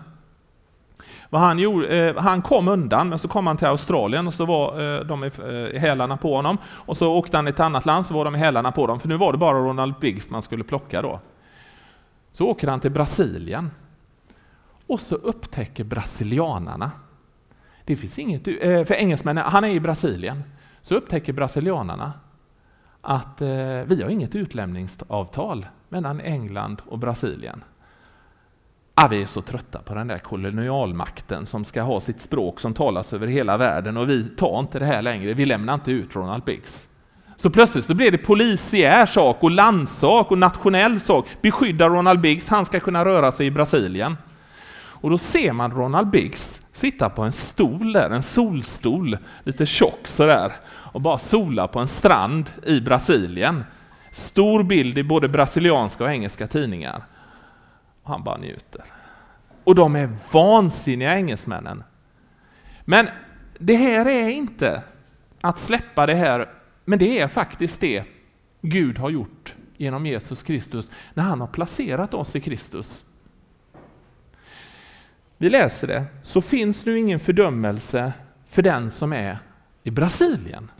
Vad 1.30 1.40
han, 1.40 1.58
gjorde, 1.58 2.08
eh, 2.08 2.16
han 2.16 2.42
kom 2.42 2.68
undan, 2.68 3.08
men 3.08 3.18
så 3.18 3.28
kom 3.28 3.46
han 3.46 3.56
till 3.56 3.66
Australien 3.66 4.26
och 4.26 4.34
så 4.34 4.46
var 4.46 4.96
eh, 4.96 5.00
de 5.00 5.24
i, 5.24 5.30
eh, 5.48 5.76
i 5.76 5.78
hälarna 5.78 6.16
på 6.16 6.36
honom. 6.36 6.58
Och 6.66 6.96
så 6.96 7.12
åkte 7.12 7.36
han 7.36 7.46
till 7.46 7.54
ett 7.54 7.60
annat 7.60 7.86
land 7.86 8.06
så 8.06 8.14
var 8.14 8.24
de 8.24 8.34
i 8.34 8.38
hälarna 8.38 8.72
på 8.72 8.86
dem, 8.86 9.00
för 9.00 9.08
nu 9.08 9.16
var 9.16 9.32
det 9.32 9.38
bara 9.38 9.58
Ronald 9.58 9.94
Biggs 10.00 10.30
man 10.30 10.42
skulle 10.42 10.64
plocka 10.64 11.02
då. 11.02 11.20
Så 12.32 12.46
åker 12.46 12.68
han 12.68 12.80
till 12.80 12.90
Brasilien. 12.90 13.70
Och 14.90 15.00
så 15.00 15.14
upptäcker 15.14 15.84
brasilianarna, 15.84 16.90
det 17.84 17.96
finns 17.96 18.18
inget, 18.18 18.48
eh, 18.48 18.84
för 18.84 18.94
engelsmännen, 18.94 19.44
han 19.46 19.64
är 19.64 19.68
i 19.68 19.80
Brasilien, 19.80 20.42
så 20.82 20.94
upptäcker 20.94 21.32
brasilianarna 21.32 22.12
att 23.00 23.40
eh, 23.40 23.48
vi 23.86 24.02
har 24.02 24.10
inget 24.10 24.34
utlämningsavtal 24.34 25.66
mellan 25.88 26.20
England 26.20 26.82
och 26.86 26.98
Brasilien. 26.98 27.64
Ah, 28.94 29.08
vi 29.08 29.22
är 29.22 29.26
så 29.26 29.42
trötta 29.42 29.78
på 29.78 29.94
den 29.94 30.08
där 30.08 30.18
kolonialmakten 30.18 31.46
som 31.46 31.64
ska 31.64 31.82
ha 31.82 32.00
sitt 32.00 32.20
språk 32.20 32.60
som 32.60 32.74
talas 32.74 33.12
över 33.12 33.26
hela 33.26 33.56
världen 33.56 33.96
och 33.96 34.08
vi 34.08 34.28
tar 34.28 34.60
inte 34.60 34.78
det 34.78 34.86
här 34.86 35.02
längre, 35.02 35.34
vi 35.34 35.46
lämnar 35.46 35.74
inte 35.74 35.92
ut 35.92 36.16
Ronald 36.16 36.44
Biggs. 36.44 36.88
Så 37.36 37.50
plötsligt 37.50 37.84
så 37.84 37.94
blir 37.94 38.10
det 38.10 38.18
polisiär 38.18 39.06
sak 39.06 39.42
och 39.42 39.50
landsak 39.50 40.30
och 40.30 40.38
nationell 40.38 41.00
sak. 41.00 41.26
Beskydda 41.42 41.88
Ronald 41.88 42.20
Biggs, 42.20 42.48
han 42.48 42.64
ska 42.64 42.80
kunna 42.80 43.04
röra 43.04 43.32
sig 43.32 43.46
i 43.46 43.50
Brasilien. 43.50 44.16
Och 45.00 45.10
då 45.10 45.18
ser 45.18 45.52
man 45.52 45.70
Ronald 45.70 46.10
Biggs 46.10 46.62
sitta 46.72 47.10
på 47.10 47.22
en 47.22 47.32
stol 47.32 47.92
där, 47.92 48.10
en 48.10 48.22
solstol, 48.22 49.18
lite 49.44 49.66
tjock 49.66 50.08
sådär, 50.08 50.52
och 50.66 51.00
bara 51.00 51.18
sola 51.18 51.68
på 51.68 51.78
en 51.78 51.88
strand 51.88 52.50
i 52.66 52.80
Brasilien. 52.80 53.64
Stor 54.12 54.62
bild 54.62 54.98
i 54.98 55.02
både 55.02 55.28
brasilianska 55.28 56.04
och 56.04 56.10
engelska 56.10 56.46
tidningar. 56.46 57.04
Och 58.02 58.10
han 58.10 58.24
bara 58.24 58.36
njuter. 58.36 58.84
Och 59.64 59.74
de 59.74 59.96
är 59.96 60.10
vansinniga 60.32 61.16
engelsmännen. 61.16 61.84
Men 62.84 63.08
det 63.58 63.76
här 63.76 64.08
är 64.08 64.28
inte 64.28 64.82
att 65.40 65.58
släppa 65.58 66.06
det 66.06 66.14
här, 66.14 66.48
men 66.84 66.98
det 66.98 67.18
är 67.18 67.28
faktiskt 67.28 67.80
det 67.80 68.04
Gud 68.60 68.98
har 68.98 69.10
gjort 69.10 69.54
genom 69.76 70.06
Jesus 70.06 70.42
Kristus 70.42 70.90
när 71.14 71.24
han 71.24 71.40
har 71.40 71.46
placerat 71.46 72.14
oss 72.14 72.36
i 72.36 72.40
Kristus. 72.40 73.09
Vi 75.42 75.48
läser 75.48 75.86
det. 75.86 76.04
Så 76.22 76.40
finns 76.40 76.86
nu 76.86 76.98
ingen 76.98 77.20
fördömelse 77.20 78.12
för 78.46 78.62
den 78.62 78.90
som 78.90 79.12
är 79.12 79.38
i 79.82 79.90
Brasilien. 79.90 80.70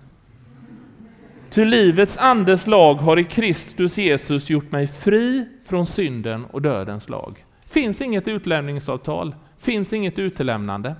Ty 1.51 1.65
livets 1.65 2.17
andes 2.17 2.67
lag 2.67 2.95
har 2.95 3.19
i 3.19 3.25
Kristus 3.25 3.99
Jesus 3.99 4.51
gjort 4.51 4.73
mig 4.73 4.87
fri 4.87 5.49
från 5.67 5.87
synden 5.87 6.45
och 6.45 6.63
dödens 6.63 7.09
lag. 7.09 7.45
Finns 7.67 8.01
inget 8.01 8.29
utlämningsavtal, 8.29 9.35
finns 9.59 9.93
inget 9.93 10.19
utelämnande. 10.19 10.97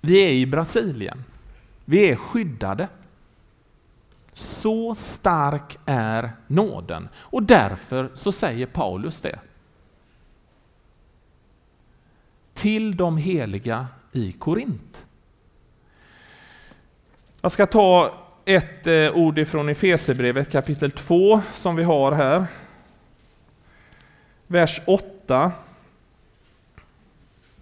Vi 0.00 0.18
är 0.18 0.32
i 0.32 0.46
Brasilien. 0.46 1.24
Vi 1.84 2.10
är 2.10 2.16
skyddade. 2.16 2.88
Så 4.32 4.94
stark 4.94 5.78
är 5.86 6.30
nåden 6.46 7.08
och 7.16 7.42
därför 7.42 8.10
så 8.14 8.32
säger 8.32 8.66
Paulus 8.66 9.20
det 9.20 9.38
till 12.56 12.96
de 12.96 13.16
heliga 13.16 13.86
i 14.12 14.32
Korint. 14.32 15.04
Jag 17.40 17.52
ska 17.52 17.66
ta 17.66 18.14
ett 18.44 18.86
eh, 18.86 19.10
ord 19.10 19.38
ifrån 19.38 19.68
Efesierbrevet 19.68 20.52
kapitel 20.52 20.90
2 20.90 21.40
som 21.54 21.76
vi 21.76 21.82
har 21.84 22.12
här. 22.12 22.46
Vers 24.46 24.80
8. 24.86 25.52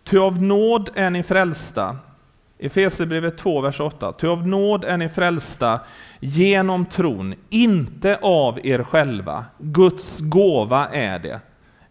Ty 0.05 0.19
av 0.19 0.43
nåd 0.43 0.91
är 0.95 1.11
ni 1.11 1.23
frälsta. 1.23 1.99
Efesierbrevet 2.59 3.39
2, 3.39 3.61
vers 3.61 3.81
8. 3.81 4.13
Ty 4.13 4.27
av 4.27 4.49
nåd 4.49 4.85
är 4.85 4.97
ni 4.97 5.09
frälsta 5.09 5.81
genom 6.21 6.87
tron, 6.87 7.35
inte 7.51 8.19
av 8.23 8.67
er 8.67 8.83
själva. 8.83 9.45
Guds 9.59 10.21
gåva 10.21 10.89
är 10.89 11.19
det. 11.19 11.41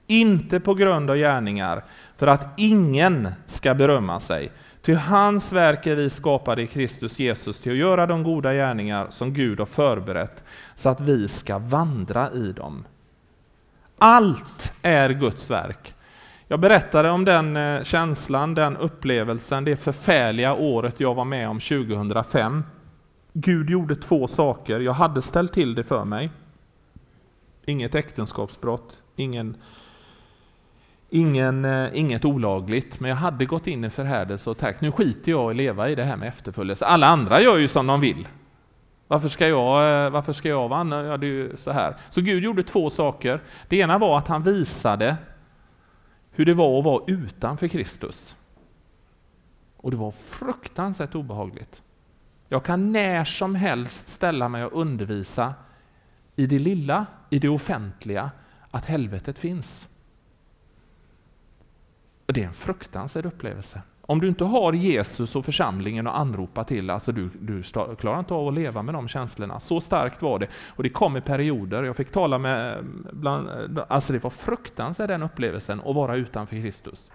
Inte 0.08 0.60
på 0.60 0.74
grund 0.74 1.10
av 1.10 1.18
gärningar, 1.18 1.84
för 2.18 2.28
att 2.28 2.48
ingen 2.58 3.30
ska 3.46 3.74
berömma 3.74 4.20
sig. 4.20 4.52
Ty 4.82 4.94
hans 4.94 5.54
verk 5.54 5.88
är 5.88 5.96
vi 5.96 6.10
skapade 6.10 6.62
i 6.62 6.68
Kristus 6.68 7.20
Jesus 7.20 7.62
till 7.62 7.72
att 7.72 7.78
göra 7.78 8.06
de 8.06 8.24
goda 8.24 8.54
gärningar 8.54 9.08
som 9.10 9.34
Gud 9.34 9.60
har 9.60 9.66
förberett, 9.66 10.44
så 10.76 10.90
att 10.90 11.02
vi 11.02 11.28
ska 11.28 11.58
vandra 11.58 12.32
i 12.32 12.52
dem. 12.52 12.86
Allt 13.98 14.74
är 14.82 15.10
Guds 15.10 15.50
verk. 15.50 15.94
Jag 16.48 16.60
berättade 16.60 17.12
om 17.12 17.26
den 17.26 17.58
eh, 17.58 17.84
känslan, 17.84 18.54
den 18.54 18.78
upplevelsen, 18.78 19.64
det 19.64 19.76
förfärliga 19.76 20.54
året 20.54 21.00
jag 21.00 21.16
var 21.16 21.26
med 21.26 21.50
om 21.50 21.60
2005. 21.60 22.64
Gud 23.34 23.70
gjorde 23.70 23.96
två 23.96 24.28
saker. 24.28 24.80
Jag 24.80 24.94
hade 24.94 25.22
ställt 25.22 25.54
till 25.54 25.76
det 25.76 25.84
för 25.84 26.06
mig. 26.06 26.30
Inget 27.66 27.96
äktenskapsbrott, 27.96 29.04
ingen 29.16 29.58
Ingen, 31.16 31.66
eh, 31.66 31.90
inget 31.94 32.26
olagligt, 32.26 33.00
men 33.00 33.10
jag 33.10 33.16
hade 33.16 33.46
gått 33.46 33.68
in 33.68 33.84
i 33.84 33.90
förhärdelse 33.90 34.50
och 34.50 34.58
tänkt 34.58 34.82
nu 34.82 34.92
skiter 34.92 35.32
jag 35.32 35.48
i 35.48 35.52
att 35.52 35.56
leva 35.56 35.90
i 35.90 35.96
det 35.96 36.04
här 36.04 36.18
med 36.18 36.28
efterföljelse. 36.28 36.86
Alla 36.86 37.08
andra 37.08 37.42
gör 37.42 37.58
ju 37.58 37.68
som 37.68 37.88
de 37.88 38.02
vill. 38.02 38.28
Varför 39.08 39.28
ska 39.28 39.48
jag, 39.48 40.06
eh, 40.06 40.10
varför 40.10 40.34
ska 40.34 40.50
jag 40.50 40.70
vara 40.70 41.06
ja, 41.06 41.18
det 41.18 41.26
är 41.26 41.30
ju 41.30 41.58
så 41.58 41.72
här. 41.72 41.96
Så 42.10 42.22
Gud 42.22 42.44
gjorde 42.44 42.64
två 42.64 42.90
saker. 42.90 43.42
Det 43.68 43.78
ena 43.78 43.98
var 43.98 44.18
att 44.18 44.28
han 44.28 44.44
visade 44.44 45.16
hur 46.32 46.46
det 46.46 46.54
var 46.54 46.80
att 46.80 46.86
vara 46.86 47.04
utanför 47.08 47.68
Kristus. 47.68 48.36
Och 49.78 49.92
det 49.92 49.98
var 49.98 50.12
fruktansvärt 50.12 51.16
obehagligt. 51.16 51.82
Jag 52.50 52.64
kan 52.64 52.92
när 52.92 53.24
som 53.24 53.56
helst 53.56 54.10
ställa 54.10 54.50
mig 54.50 54.66
och 54.66 54.82
undervisa 54.82 55.54
i 56.36 56.46
det 56.46 56.60
lilla, 56.60 57.06
i 57.30 57.40
det 57.40 57.50
offentliga, 57.50 58.32
att 58.72 58.86
helvetet 58.86 59.40
finns. 59.40 59.88
Och 62.26 62.34
det 62.34 62.44
är 62.44 62.48
en 62.48 62.54
fruktansvärd 62.54 63.26
upplevelse. 63.26 63.82
Om 64.06 64.20
du 64.20 64.28
inte 64.28 64.44
har 64.44 64.74
Jesus 64.74 65.36
och 65.36 65.46
församlingen 65.46 66.08
att 66.08 66.16
anropa 66.16 66.64
till, 66.64 66.90
alltså 66.90 67.12
du, 67.12 67.30
du 67.40 67.64
klarar 68.00 68.20
inte 68.20 68.34
av 68.34 68.48
att 68.48 68.54
leva 68.54 68.82
med 68.82 68.96
de 68.96 69.08
känslorna. 69.08 69.60
Så 69.60 69.82
starkt 69.82 70.22
var 70.22 70.40
det. 70.40 70.48
Och 70.68 70.84
det 70.84 70.90
kom 70.90 71.18
i 71.18 71.22
perioder. 71.22 71.84
Jag 71.84 71.96
fick 71.96 72.12
tala 72.12 72.38
med, 72.38 72.86
bland, 73.12 73.50
alltså 73.88 74.14
det 74.14 74.24
var 74.24 74.30
fruktansvärt 74.30 75.08
den 75.08 75.24
upplevelsen 75.24 75.82
att 75.86 75.96
vara 75.96 76.16
utanför 76.16 76.56
Kristus. 76.56 77.12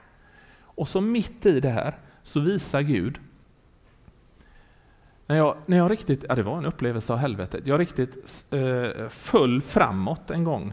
Och 0.63 0.89
så 0.89 1.01
mitt 1.01 1.47
i 1.47 1.61
det 1.61 1.71
här 1.71 1.99
så 2.23 2.41
visar 2.41 2.81
Gud, 2.81 3.19
när 5.27 5.37
jag, 5.37 5.57
när 5.67 5.77
jag 5.77 5.91
riktigt, 5.91 6.25
ja 6.29 6.35
det 6.35 6.43
var 6.43 6.59
en 6.59 6.67
upplevelse 6.67 7.13
av 7.13 7.19
helvetet, 7.19 7.67
jag 7.67 7.81
riktigt 7.81 8.45
eh, 8.51 9.09
föll 9.09 9.63
framåt 9.63 10.31
en 10.31 10.45
gång. 10.45 10.73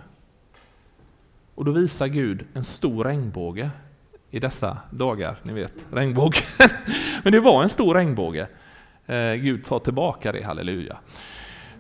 Och 1.56 1.66
då 1.66 1.72
visar 1.72 2.08
Gud 2.08 2.46
en 2.54 2.64
stor 2.64 3.04
regnbåge 3.04 3.70
i 4.36 4.40
dessa 4.40 4.78
dagar, 4.90 5.40
ni 5.44 5.54
vet, 5.54 5.86
regnbågen. 5.92 6.44
Men 7.24 7.34
det 7.34 7.40
var 7.40 7.64
en 7.64 7.70
stor 7.70 7.94
regnbåge. 7.94 8.48
Eh, 9.06 9.34
Gud 9.34 9.66
tar 9.66 9.80
tillbaka 9.80 10.32
det, 10.32 10.42
halleluja. 10.42 10.98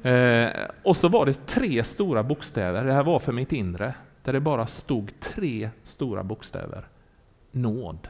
Eh, 0.03 0.49
och 0.83 0.97
så 0.97 1.07
var 1.07 1.25
det 1.25 1.47
tre 1.47 1.83
stora 1.83 2.23
bokstäver, 2.23 2.85
det 2.85 2.93
här 2.93 3.03
var 3.03 3.19
för 3.19 3.31
mitt 3.31 3.51
inre, 3.51 3.93
där 4.23 4.33
det 4.33 4.39
bara 4.39 4.67
stod 4.67 5.11
tre 5.19 5.69
stora 5.83 6.23
bokstäver. 6.23 6.87
Nåd. 7.51 8.07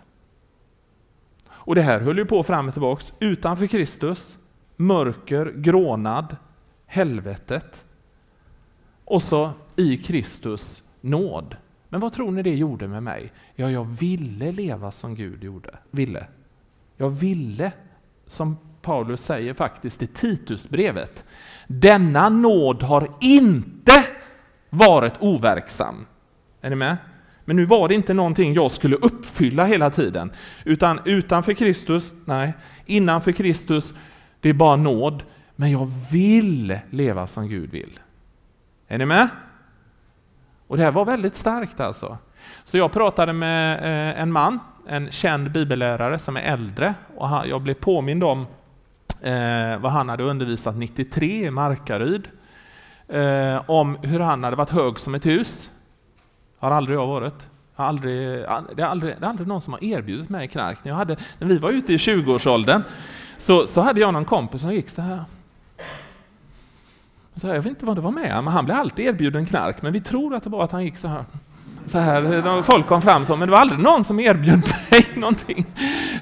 Och 1.48 1.76
det 1.76 1.82
här 1.82 2.00
höll 2.00 2.18
ju 2.18 2.26
på 2.26 2.44
fram 2.44 2.68
och 2.68 2.74
tillbaks. 2.74 3.14
Utanför 3.20 3.68
Kristus, 3.68 4.38
mörker, 4.76 5.54
grånad, 5.56 6.36
helvetet. 6.86 7.86
Och 9.06 9.24
så 9.24 9.52
i 9.76 9.98
Kristus, 9.98 10.84
nåd. 11.02 11.56
Men 11.90 12.00
vad 12.00 12.14
tror 12.14 12.32
ni 12.32 12.42
det 12.42 12.56
gjorde 12.56 12.88
med 12.88 13.04
mig? 13.04 13.32
Ja, 13.56 13.72
jag 13.72 13.84
ville 13.84 14.52
leva 14.52 14.92
som 14.92 15.16
Gud 15.16 15.44
gjorde, 15.44 15.78
ville. 15.92 16.28
Jag 16.98 17.10
ville, 17.10 17.72
som 18.26 18.58
Paulus 18.82 19.22
säger 19.22 19.54
faktiskt 19.54 20.04
i 20.04 20.08
Titusbrevet, 20.08 21.24
denna 21.68 22.30
nåd 22.30 22.84
har 22.84 23.08
inte 23.22 24.06
varit 24.70 25.14
overksam. 25.20 26.06
Är 26.62 26.70
ni 26.70 26.76
med? 26.76 26.98
Men 27.46 27.56
nu 27.56 27.66
var 27.66 27.88
det 27.88 27.96
inte 27.96 28.14
någonting 28.14 28.54
jag 28.54 28.72
skulle 28.72 28.96
uppfylla 28.96 29.66
hela 29.66 29.90
tiden, 29.90 30.32
utan 30.64 31.00
utanför 31.06 31.54
Kristus, 31.54 32.14
nej, 32.26 32.54
innanför 32.86 33.32
Kristus, 33.32 33.94
det 34.40 34.50
är 34.50 34.54
bara 34.54 34.76
nåd, 34.76 35.24
men 35.56 35.72
jag 35.72 35.92
vill 36.12 36.80
leva 36.90 37.28
som 37.28 37.48
Gud 37.48 37.72
vill. 37.72 38.00
Är 38.88 38.98
ni 38.98 39.06
med? 39.06 39.30
Och 40.68 40.78
det 40.78 40.84
här 40.84 40.92
var 40.92 41.06
väldigt 41.06 41.36
starkt 41.36 41.80
alltså. 41.80 42.18
Så 42.64 42.78
jag 42.78 42.92
pratade 42.92 43.34
med 43.34 43.78
eh, 43.78 44.22
en 44.22 44.32
man, 44.32 44.60
en 44.88 45.12
känd 45.12 45.52
bibellärare 45.52 46.20
som 46.20 46.38
är 46.38 46.42
äldre, 46.42 46.94
och 47.18 47.28
jag 47.46 47.62
blev 47.62 47.74
påmind 47.74 48.24
om 48.24 48.48
eh, 49.22 49.80
vad 49.80 49.92
han 49.92 50.10
hade 50.10 50.24
undervisat 50.24 50.78
93 50.78 51.46
i 51.46 51.52
Markaryd, 51.52 52.28
eh, 53.08 53.70
om 53.70 53.98
hur 54.02 54.20
han 54.20 54.44
hade 54.44 54.56
varit 54.56 54.70
hög 54.70 55.00
som 55.00 55.16
ett 55.16 55.26
hus. 55.26 55.70
Har 56.60 56.72
aldrig 56.72 56.98
jag 56.98 57.08
varit. 57.08 57.48
Har 57.76 57.86
aldrig, 57.86 58.18
det, 58.76 58.82
är 58.82 58.86
aldrig, 58.86 59.16
det 59.20 59.26
är 59.26 59.30
aldrig 59.30 59.48
någon 59.48 59.62
som 59.62 59.74
har 59.74 59.84
erbjudit 59.84 60.30
mig 60.30 60.48
knark. 60.48 60.84
När, 60.84 60.92
jag 60.92 60.98
hade, 60.98 61.18
när 61.40 61.48
vi 61.48 61.58
var 61.58 61.70
ute 61.70 61.94
i 61.94 61.98
20-årsåldern 61.98 62.84
så, 63.38 63.68
så 63.68 63.82
hade 63.82 64.00
jag 64.00 64.14
någon 64.14 64.26
kompis 64.26 64.62
som 64.62 64.74
gick 64.74 64.90
så 64.90 65.02
här. 65.02 65.24
Så 67.36 67.48
jag 67.48 67.56
vet 67.56 67.66
inte 67.66 67.86
vad 67.86 67.98
det 67.98 68.02
var 68.02 68.12
med 68.12 68.44
men 68.44 68.48
han 68.48 68.66
blev 68.66 68.78
alltid 68.78 69.06
erbjuden 69.06 69.46
knark, 69.46 69.82
men 69.82 69.94
vi 69.94 70.02
tror 70.02 70.36
att 70.36 70.44
det 70.44 70.50
var 70.50 70.64
att 70.64 70.72
han 70.72 70.84
gick 70.84 70.98
så 70.98 71.08
här. 71.08 71.26
Så 71.86 72.00
här 72.00 72.62
folk 72.62 72.88
kom 72.88 73.02
fram 73.02 73.26
så, 73.26 73.36
men 73.36 73.48
det 73.48 73.52
var 73.52 73.60
aldrig 73.60 73.80
någon 73.80 74.04
som 74.04 74.20
erbjöd 74.20 74.62
mig 74.92 75.06
någonting. 75.16 75.66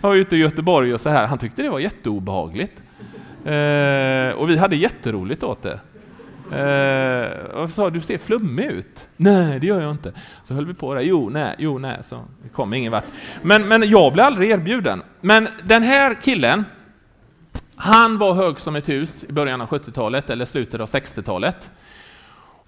Jag 0.02 0.10
var 0.10 0.16
ute 0.16 0.36
i 0.36 0.40
Göteborg 0.40 0.94
och 0.94 1.02
så 1.02 1.10
här, 1.10 1.28
han 1.28 1.38
tyckte 1.38 1.62
det 1.62 1.70
var 1.70 1.80
jätteobehagligt. 1.80 2.82
Eh, 3.46 4.40
och 4.40 4.50
vi 4.50 4.58
hade 4.58 4.76
jätteroligt 4.76 5.44
åt 5.44 5.62
det. 5.62 5.80
Eh, 6.52 7.62
och 7.62 7.70
sa 7.70 7.90
du 7.90 8.02
ser 8.02 8.18
flummig 8.18 8.66
ut. 8.66 9.08
Nej, 9.18 9.60
det 9.60 9.68
gör 9.68 9.82
jag 9.82 9.92
inte. 9.92 10.12
Så 10.44 10.54
höll 10.54 10.66
vi 10.66 10.74
på 10.74 10.94
där. 10.94 11.02
Jo, 11.02 11.30
nej, 11.30 11.56
jo, 11.58 11.78
nej. 11.78 11.98
Så 12.04 12.20
vi 12.44 12.50
kom 12.50 12.74
ingen 12.74 12.92
vart. 12.92 13.06
Men, 13.42 13.68
men 13.68 13.90
jag 13.90 14.14
blev 14.14 14.26
aldrig 14.26 14.52
erbjuden. 14.52 15.02
Men 15.22 15.48
den 15.64 15.84
här 15.84 16.14
killen, 16.14 16.66
han 17.76 18.18
var 18.18 18.34
hög 18.34 18.60
som 18.60 18.76
ett 18.76 18.90
hus 18.90 19.26
i 19.30 19.34
början 19.34 19.62
av 19.62 19.68
70-talet 19.68 20.30
eller 20.30 20.46
slutet 20.46 20.82
av 20.82 20.88
60-talet. 20.90 21.72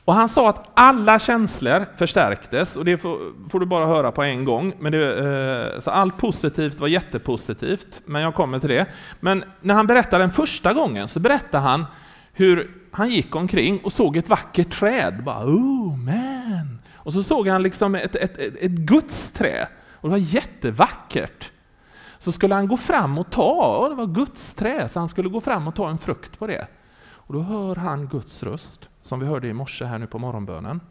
Och 0.06 0.14
han 0.14 0.30
sa 0.30 0.50
att 0.50 0.70
alla 0.74 1.20
känslor 1.20 1.86
förstärktes, 1.98 2.78
och 2.78 2.86
det 2.86 2.98
får, 2.98 3.50
får 3.50 3.60
du 3.60 3.66
bara 3.66 3.86
höra 3.86 4.12
på 4.12 4.24
en 4.24 4.46
gång. 4.46 4.74
Men 4.80 4.92
det, 4.92 5.74
eh, 5.74 5.80
så 5.80 5.92
allt 5.92 6.18
positivt 6.18 6.80
var 6.80 6.88
jättepositivt, 6.88 8.02
men 8.06 8.22
jag 8.22 8.36
kommer 8.36 8.60
till 8.60 8.70
det. 8.70 8.86
Men 9.20 9.44
när 9.62 9.76
han 9.76 9.88
berättade 9.88 10.24
den 10.24 10.32
första 10.32 10.74
gången 10.74 11.08
så 11.08 11.20
berättade 11.20 11.64
han 11.64 11.86
hur 12.34 12.72
han 12.92 13.10
gick 13.10 13.36
omkring 13.36 13.80
och 13.84 13.94
såg 13.94 14.18
ett 14.18 14.30
vackert 14.30 14.72
träd. 14.72 15.24
Bara, 15.24 15.46
oh 15.46 15.98
man! 15.98 16.80
Och 16.94 17.14
så 17.14 17.24
såg 17.24 17.48
han 17.48 17.64
liksom 17.64 17.96
ett, 17.96 18.16
ett, 18.16 18.38
ett, 18.38 18.56
ett 18.62 18.72
Guds 18.72 19.32
träd, 19.32 19.68
och 19.92 20.10
det 20.10 20.12
var 20.12 20.18
jättevackert. 20.18 21.52
Så 22.26 22.32
skulle 22.32 22.56
han 22.56 22.68
gå 22.68 22.78
fram 22.78 23.18
och 23.18 23.32
ta, 23.32 23.78
och 23.78 23.90
det 23.90 23.96
var 23.96 24.06
Guds 24.06 24.54
trä, 24.54 24.90
så 24.90 25.00
han 25.00 25.10
skulle 25.10 25.30
gå 25.30 25.42
fram 25.42 25.68
och 25.68 25.76
ta 25.76 25.90
en 25.90 25.98
frukt 25.98 26.40
på 26.40 26.48
det. 26.48 26.68
Och 27.08 27.34
då 27.34 27.42
hör 27.42 27.76
han 27.76 28.08
Guds 28.08 28.44
röst, 28.44 28.90
som 29.02 29.20
vi 29.20 29.26
hörde 29.26 29.48
i 29.48 29.54
morse 29.54 29.86
här 29.86 30.00
nu 30.00 30.08
på 30.08 30.20
morgonbönen. 30.20 30.82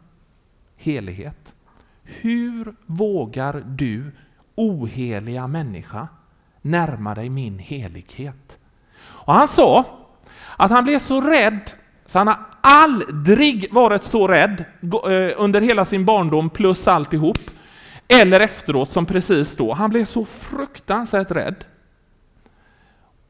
Helighet. 0.77 1.55
Hur 2.03 2.75
vågar 2.85 3.63
du, 3.67 4.11
oheliga 4.55 5.47
människa, 5.47 6.07
närma 6.61 7.15
dig 7.15 7.29
min 7.29 7.59
helighet? 7.59 8.57
Och 9.01 9.33
han 9.33 9.47
sa 9.47 9.85
att 10.57 10.71
han 10.71 10.83
blev 10.83 10.99
så 10.99 11.21
rädd 11.21 11.71
så 12.05 12.17
han 12.17 12.27
har 12.27 12.39
aldrig 12.61 13.73
varit 13.73 14.03
så 14.03 14.27
rädd 14.27 14.65
eh, 14.81 15.33
under 15.37 15.61
hela 15.61 15.85
sin 15.85 16.05
barndom 16.05 16.49
plus 16.49 16.87
alltihop, 16.87 17.39
eller 18.07 18.39
efteråt 18.39 18.91
som 18.91 19.05
precis 19.05 19.55
då. 19.55 19.73
Han 19.73 19.89
blev 19.89 20.05
så 20.05 20.25
fruktansvärt 20.25 21.31
rädd. 21.31 21.65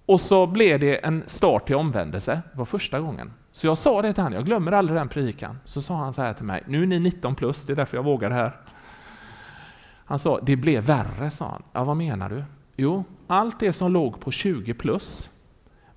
Och 0.05 0.21
så 0.21 0.47
blev 0.47 0.79
det 0.79 1.05
en 1.05 1.23
start 1.27 1.65
till 1.67 1.75
omvändelse, 1.75 2.41
det 2.51 2.57
var 2.57 2.65
första 2.65 2.99
gången. 2.99 3.33
Så 3.51 3.67
jag 3.67 3.77
sa 3.77 4.01
det 4.01 4.13
till 4.13 4.23
honom, 4.23 4.35
jag 4.35 4.45
glömmer 4.45 4.71
aldrig 4.71 4.99
den 4.99 5.09
predikan. 5.09 5.59
Så 5.65 5.81
sa 5.81 5.95
han 5.95 6.13
så 6.13 6.21
här 6.21 6.33
till 6.33 6.45
mig, 6.45 6.63
nu 6.67 6.83
är 6.83 6.87
ni 6.87 6.99
19 6.99 7.35
plus, 7.35 7.65
det 7.65 7.73
är 7.73 7.75
därför 7.75 7.97
jag 7.97 8.03
vågar 8.03 8.29
det 8.29 8.35
här. 8.35 8.55
Han 10.05 10.19
sa, 10.19 10.39
det 10.41 10.55
blev 10.55 10.83
värre, 10.83 11.31
sa 11.31 11.49
han. 11.49 11.63
Ja, 11.73 11.83
vad 11.83 11.97
menar 11.97 12.29
du? 12.29 12.43
Jo, 12.75 13.03
allt 13.27 13.59
det 13.59 13.73
som 13.73 13.91
låg 13.91 14.19
på 14.19 14.31
20 14.31 14.73
plus, 14.73 15.29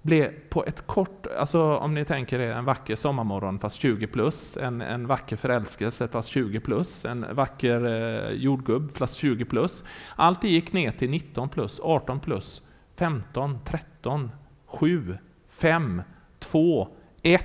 blev 0.09 0.31
på 0.49 0.64
ett 0.64 0.87
kort, 0.87 1.27
alltså 1.27 1.77
om 1.77 1.94
ni 1.94 2.05
tänker 2.05 2.38
er 2.38 2.53
en 2.53 2.64
vacker 2.64 2.97
sommarmorgon 2.97 3.59
fast 3.59 3.77
20 3.77 4.07
plus, 4.07 4.57
en, 4.57 4.81
en 4.81 5.07
vacker 5.07 5.37
förälskelse 5.37 6.09
fast 6.09 6.29
20 6.29 6.61
plus, 6.61 7.05
en 7.05 7.27
vacker 7.33 7.85
eh, 7.85 8.33
jordgubb 8.33 8.97
fast 8.97 9.14
20 9.16 9.44
plus. 9.44 9.85
Allt 10.16 10.40
det 10.42 10.49
gick 10.49 10.73
ner 10.73 10.90
till 10.90 11.11
19 11.11 11.49
plus, 11.49 11.81
18 11.81 12.21
plus, 12.21 12.62
15, 12.97 13.59
13, 13.64 14.31
7, 14.66 15.18
5, 15.49 16.03
2, 16.38 16.88
1, 17.23 17.44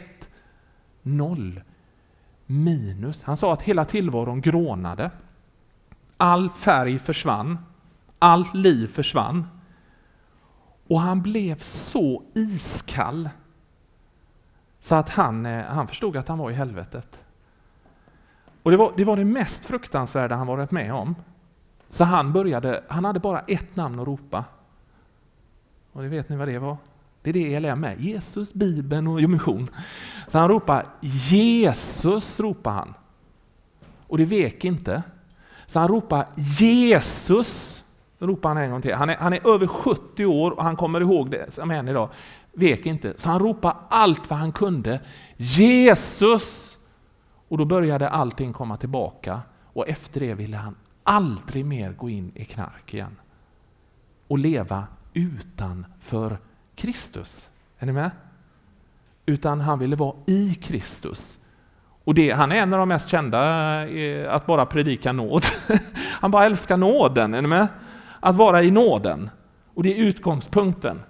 0. 1.02 1.62
Minus. 2.46 3.24
Han 3.24 3.38
sa 3.38 3.54
att 3.54 3.62
hela 3.62 3.86
tillvaron 3.86 4.42
grånade. 4.42 5.12
All 6.18 6.50
färg 6.50 7.00
försvann. 7.00 7.58
Allt 8.20 8.54
liv 8.54 8.88
försvann. 8.88 9.48
Och 10.88 11.02
han 11.02 11.22
blev 11.22 11.60
så 11.62 12.24
iskall 12.34 13.30
så 14.80 14.96
att 14.96 15.10
han, 15.10 15.46
eh, 15.46 15.66
han 15.66 15.88
förstod 15.88 16.18
att 16.18 16.28
han 16.28 16.38
var 16.38 16.52
i 16.52 16.54
helvetet. 16.54 17.20
Och 18.64 18.72
det 18.72 18.78
var, 18.78 18.94
det 18.98 19.06
var 19.06 19.18
det 19.18 19.26
mest 19.26 19.66
fruktansvärda 19.66 20.36
han 20.36 20.48
varit 20.48 20.72
med 20.72 20.94
om. 20.94 21.16
Så 21.90 22.04
han 22.04 22.34
började, 22.34 22.84
han 22.88 23.06
hade 23.06 23.20
bara 23.20 23.40
ett 23.40 23.76
namn 23.76 24.00
att 24.00 24.08
ropa. 24.08 24.46
Och 25.92 26.02
det 26.02 26.08
vet 26.08 26.30
ni 26.30 26.36
vad 26.36 26.48
det 26.48 26.60
var? 26.60 26.78
Det 27.22 27.30
är 27.30 27.34
det 27.34 27.56
ELM 27.56 27.84
är, 27.84 27.96
Jesus, 27.96 28.54
Bibeln 28.54 29.08
och 29.08 29.30
mission. 29.30 29.70
Så 30.28 30.38
han 30.38 30.50
ropade 30.50 30.86
Jesus, 31.02 32.40
ropar 32.40 32.72
han. 32.72 32.94
Och 34.08 34.18
det 34.18 34.26
vek 34.26 34.66
inte. 34.66 35.04
Så 35.66 35.80
han 35.80 35.88
ropade 35.88 36.28
Jesus 36.36 37.83
ropar 38.24 38.50
han 38.50 38.58
en 38.58 38.72
gång 38.72 38.82
till. 38.82 38.94
Han 38.94 39.10
är, 39.10 39.16
han 39.16 39.34
är 39.34 39.54
över 39.54 39.68
70 39.68 40.26
år 40.26 40.52
och 40.52 40.64
han 40.64 40.76
kommer 40.76 41.02
ihåg 41.02 41.32
det 41.32 41.54
som 41.54 41.72
än 41.72 41.88
idag. 41.88 42.10
Vek 42.54 42.86
inte. 42.86 43.14
Så 43.18 43.30
han 43.30 43.40
ropar 43.40 43.76
allt 43.90 44.30
vad 44.30 44.40
han 44.40 44.52
kunde. 44.52 45.00
Jesus! 45.38 46.78
Och 47.48 47.58
då 47.58 47.66
började 47.66 48.10
allting 48.10 48.54
komma 48.54 48.78
tillbaka. 48.78 49.42
Och 49.74 49.88
efter 49.88 50.20
det 50.20 50.34
ville 50.34 50.58
han 50.58 50.76
aldrig 51.04 51.66
mer 51.66 51.92
gå 51.92 52.10
in 52.10 52.32
i 52.36 52.46
knark 52.46 52.94
igen. 52.94 53.16
Och 54.28 54.40
leva 54.40 54.88
utanför 55.14 56.38
Kristus. 56.76 57.50
Är 57.80 57.86
ni 57.86 57.92
med? 57.92 58.12
Utan 59.26 59.62
han 59.62 59.80
ville 59.80 59.96
vara 59.96 60.16
i 60.26 60.56
Kristus. 60.56 61.40
Och 62.04 62.14
det, 62.14 62.32
han 62.32 62.52
är 62.52 62.56
en 62.56 62.74
av 62.74 62.80
de 62.80 62.90
mest 62.90 63.10
kända 63.10 63.40
eh, 63.88 64.34
att 64.34 64.46
bara 64.46 64.66
predika 64.66 65.12
nåd. 65.12 65.46
Han 66.22 66.32
bara 66.32 66.46
älskar 66.46 66.78
nåden, 66.78 67.34
är 67.34 67.42
ni 67.42 67.48
med? 67.48 67.68
Att 68.24 68.36
vara 68.36 68.64
i 68.64 68.72
nåden. 68.72 69.30
Och 69.74 69.84
det 69.84 70.00
är 70.00 70.04
utgångspunkten. 70.04 71.04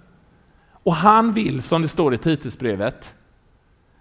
Och 0.72 0.94
han 0.94 1.32
vill, 1.32 1.62
som 1.62 1.82
det 1.82 1.88
står 1.88 2.14
i 2.14 2.18
Titusbrevet, 2.18 3.14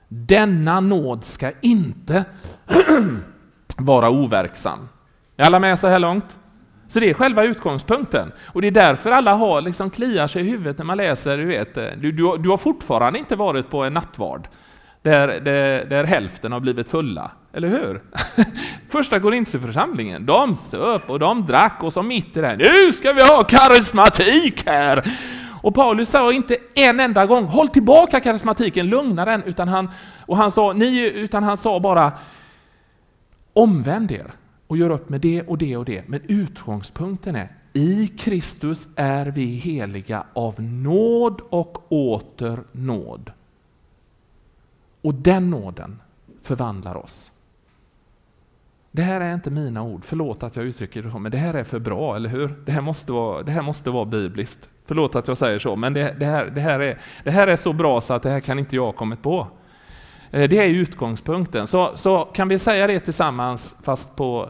denna 0.08 0.80
nåd 0.80 1.26
ska 1.26 1.52
inte 1.62 2.26
vara 3.78 4.10
overksam. 4.10 4.90
Är 5.38 5.46
alla 5.46 5.60
med 5.60 5.80
så 5.80 5.88
här 5.88 6.00
långt? 6.00 6.38
Så 6.88 7.00
det 7.00 7.10
är 7.10 7.14
själva 7.14 7.44
utgångspunkten. 7.44 8.32
Och 8.46 8.62
det 8.62 8.68
är 8.68 8.72
därför 8.72 9.12
alla 9.12 9.34
har 9.34 9.62
liksom 9.62 9.90
kliar 9.90 10.28
sig 10.28 10.42
i 10.42 10.50
huvudet 10.50 10.78
när 10.78 10.86
man 10.86 10.98
läser, 10.98 11.38
du 11.38 11.46
vet, 11.46 11.76
du, 11.76 12.12
du, 12.12 12.38
du 12.38 12.50
har 12.50 12.58
fortfarande 12.58 13.20
inte 13.20 13.36
varit 13.36 13.70
på 13.70 13.84
en 13.84 13.94
nattvard 13.94 14.48
där, 15.02 15.40
där, 15.40 15.86
där 15.86 16.04
hälften 16.04 16.52
har 16.52 16.60
blivit 16.60 16.90
fulla. 16.90 17.32
Eller 17.54 17.68
hur? 17.68 18.02
Första 18.94 19.20
Korinthierförsamlingen, 19.20 20.26
de 20.26 20.56
söp 20.56 21.10
och 21.10 21.20
de 21.20 21.46
drack 21.46 21.84
och 21.84 21.94
så 21.94 22.04
mitt 22.04 22.38
i 22.38 22.42
det 22.42 22.48
här, 22.48 22.58
nu 22.58 22.94
ska 22.94 23.14
vi 23.14 23.22
ha 23.22 23.44
karismatik 23.44 24.66
här! 24.66 25.08
Och 25.62 25.76
Paulus 25.76 26.10
sa 26.10 26.34
inte 26.34 26.58
en 26.74 27.00
enda 27.00 27.26
gång, 27.26 27.44
håll 27.44 27.68
tillbaka 27.68 28.20
karismatiken, 28.20 28.88
lugna 28.88 29.26
den, 29.26 29.44
utan 29.44 29.68
han, 29.68 29.90
och 30.26 30.38
han 30.38 30.52
sa, 30.52 30.74
ni, 30.74 31.00
utan 31.00 31.44
han 31.44 31.58
sa 31.58 31.80
bara, 31.80 32.12
omvänd 33.54 34.12
er 34.12 34.32
och 34.68 34.78
gör 34.78 34.90
upp 34.90 35.10
med 35.10 35.22
det 35.22 35.42
och 35.42 35.58
det 35.58 35.78
och 35.78 35.86
det. 35.86 36.08
Men 36.08 36.22
utgångspunkten 36.28 37.36
är, 37.36 37.48
i 37.74 38.08
Kristus 38.08 38.88
är 38.96 39.26
vi 39.26 39.46
heliga 39.46 40.24
av 40.34 40.62
nåd 40.62 41.42
och 41.50 41.92
åter 41.92 42.64
nåd. 42.72 43.32
Och 45.02 45.14
den 45.14 45.50
nåden 45.50 46.02
förvandlar 46.44 46.96
oss. 46.96 47.33
Det 48.96 49.02
här 49.02 49.22
är 49.22 49.34
inte 49.34 49.52
mina 49.52 49.84
ord, 49.84 50.02
förlåt 50.06 50.44
att 50.44 50.56
jag 50.56 50.66
uttrycker 50.66 51.04
det 51.04 51.12
så, 51.12 51.20
men 51.20 51.32
det 51.32 51.38
här 51.38 51.54
är 51.54 51.64
för 51.64 51.80
bra, 51.80 52.16
eller 52.16 52.30
hur? 52.30 52.56
Det 52.66 52.72
här 52.72 52.82
måste 52.82 53.12
vara, 53.12 53.44
det 53.44 53.52
här 53.52 53.62
måste 53.62 53.90
vara 53.90 54.06
bibliskt. 54.06 54.70
Förlåt 54.86 55.16
att 55.16 55.28
jag 55.28 55.38
säger 55.38 55.60
så, 55.60 55.76
men 55.76 55.94
det, 55.94 56.16
det, 56.20 56.26
här, 56.26 56.46
det, 56.46 56.62
här 56.62 56.80
är, 56.80 56.98
det 57.24 57.32
här 57.32 57.48
är 57.48 57.56
så 57.56 57.74
bra 57.74 58.02
så 58.02 58.14
att 58.14 58.24
det 58.24 58.30
här 58.30 58.40
kan 58.40 58.60
inte 58.60 58.76
jag 58.76 58.86
ha 58.86 58.92
kommit 58.92 59.22
på. 59.22 59.48
Eh, 60.32 60.50
det 60.50 60.58
är 60.58 60.70
utgångspunkten. 60.70 61.68
Så, 61.68 61.92
så 61.96 62.22
kan 62.22 62.48
vi 62.48 62.60
säga 62.60 62.88
det 62.88 63.00
tillsammans, 63.00 63.76
fast 63.84 64.16
på... 64.16 64.50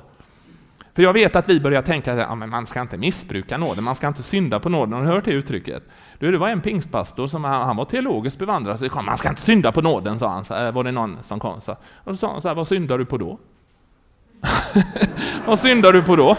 För 0.94 1.04
jag 1.04 1.14
vet 1.14 1.36
att 1.36 1.50
vi 1.50 1.60
börjar 1.60 1.82
tänka 1.82 2.14
att 2.14 2.20
ja, 2.20 2.36
man 2.36 2.66
ska 2.66 2.82
inte 2.82 2.98
missbruka 2.98 3.58
nåden, 3.58 3.84
man 3.84 3.96
ska 3.96 4.08
inte 4.08 4.24
synda 4.24 4.60
på 4.60 4.70
nåden. 4.70 4.94
Har 4.94 5.02
ni 5.02 5.08
hört 5.08 5.26
det 5.26 5.32
uttrycket? 5.32 5.84
Du, 6.20 6.32
det 6.32 6.38
var 6.38 6.50
en 6.50 6.62
pingstpastor 6.62 7.28
som 7.28 7.44
han 7.44 7.76
var 7.76 7.86
teologiskt 7.86 8.40
bevandrad, 8.40 8.80
så 8.80 8.90
kom, 8.90 9.06
man 9.06 9.18
ska 9.18 9.30
inte 9.30 9.42
synda 9.42 9.72
på 9.72 9.82
nåden, 9.82 10.20
sa 10.20 10.30
han. 10.30 10.46
Så 10.46 10.72
var 10.72 10.84
det 10.84 10.92
någon 10.92 11.18
som 11.22 11.40
kom. 11.40 11.62
Så, 11.62 11.72
och 11.72 12.12
så 12.12 12.16
sa 12.16 12.32
han 12.32 12.42
så 12.42 12.48
här, 12.48 12.56
vad 12.56 12.68
syndar 12.68 12.98
du 12.98 13.06
på 13.06 13.18
då? 13.18 13.40
Vad 15.46 15.60
syndar 15.60 15.94
du 15.94 16.04
på 16.04 16.16
då? 16.16 16.38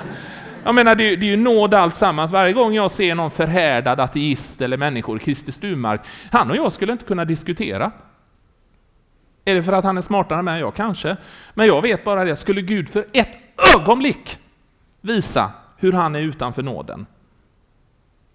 Jag 0.65 0.75
menar, 0.75 0.95
det 0.95 1.13
är, 1.13 1.17
det 1.17 1.27
är 1.27 1.31
ju 1.31 1.37
nåd 1.37 1.75
alltsammans. 1.75 2.33
Varje 2.33 2.53
gång 2.53 2.75
jag 2.75 2.91
ser 2.91 3.15
någon 3.15 3.31
förhärdad 3.31 4.01
ateist 4.01 4.61
eller 4.61 4.77
människor, 4.77 5.19
Christer 5.19 5.53
Sturmark, 5.53 6.01
han 6.31 6.51
och 6.51 6.57
jag 6.57 6.73
skulle 6.73 6.93
inte 6.93 7.05
kunna 7.05 7.25
diskutera. 7.25 7.93
Är 9.45 9.55
det 9.55 9.63
för 9.63 9.73
att 9.73 9.85
han 9.85 9.99
är 9.99 10.03
smartare 10.03 10.39
än 10.39 10.45
mig? 10.45 10.61
Ja, 10.61 10.71
kanske. 10.71 11.17
Men 11.55 11.67
jag 11.67 11.83
vet 11.83 12.05
bara 12.05 12.25
det, 12.25 12.37
skulle 12.37 12.63
Gud 12.63 12.89
för 12.89 13.07
ett 13.13 13.29
ögonblick 13.75 14.39
visa 15.01 15.53
hur 15.77 15.93
han 15.93 16.15
är 16.15 16.21
utanför 16.21 16.63
nåden 16.63 17.07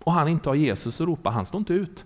och 0.03 0.12
han 0.12 0.27
inte 0.27 0.49
har 0.49 0.55
Jesus 0.55 1.01
att 1.01 1.08
ropa, 1.08 1.29
han 1.29 1.45
står 1.45 1.60
inte 1.60 1.73
ut. 1.73 2.05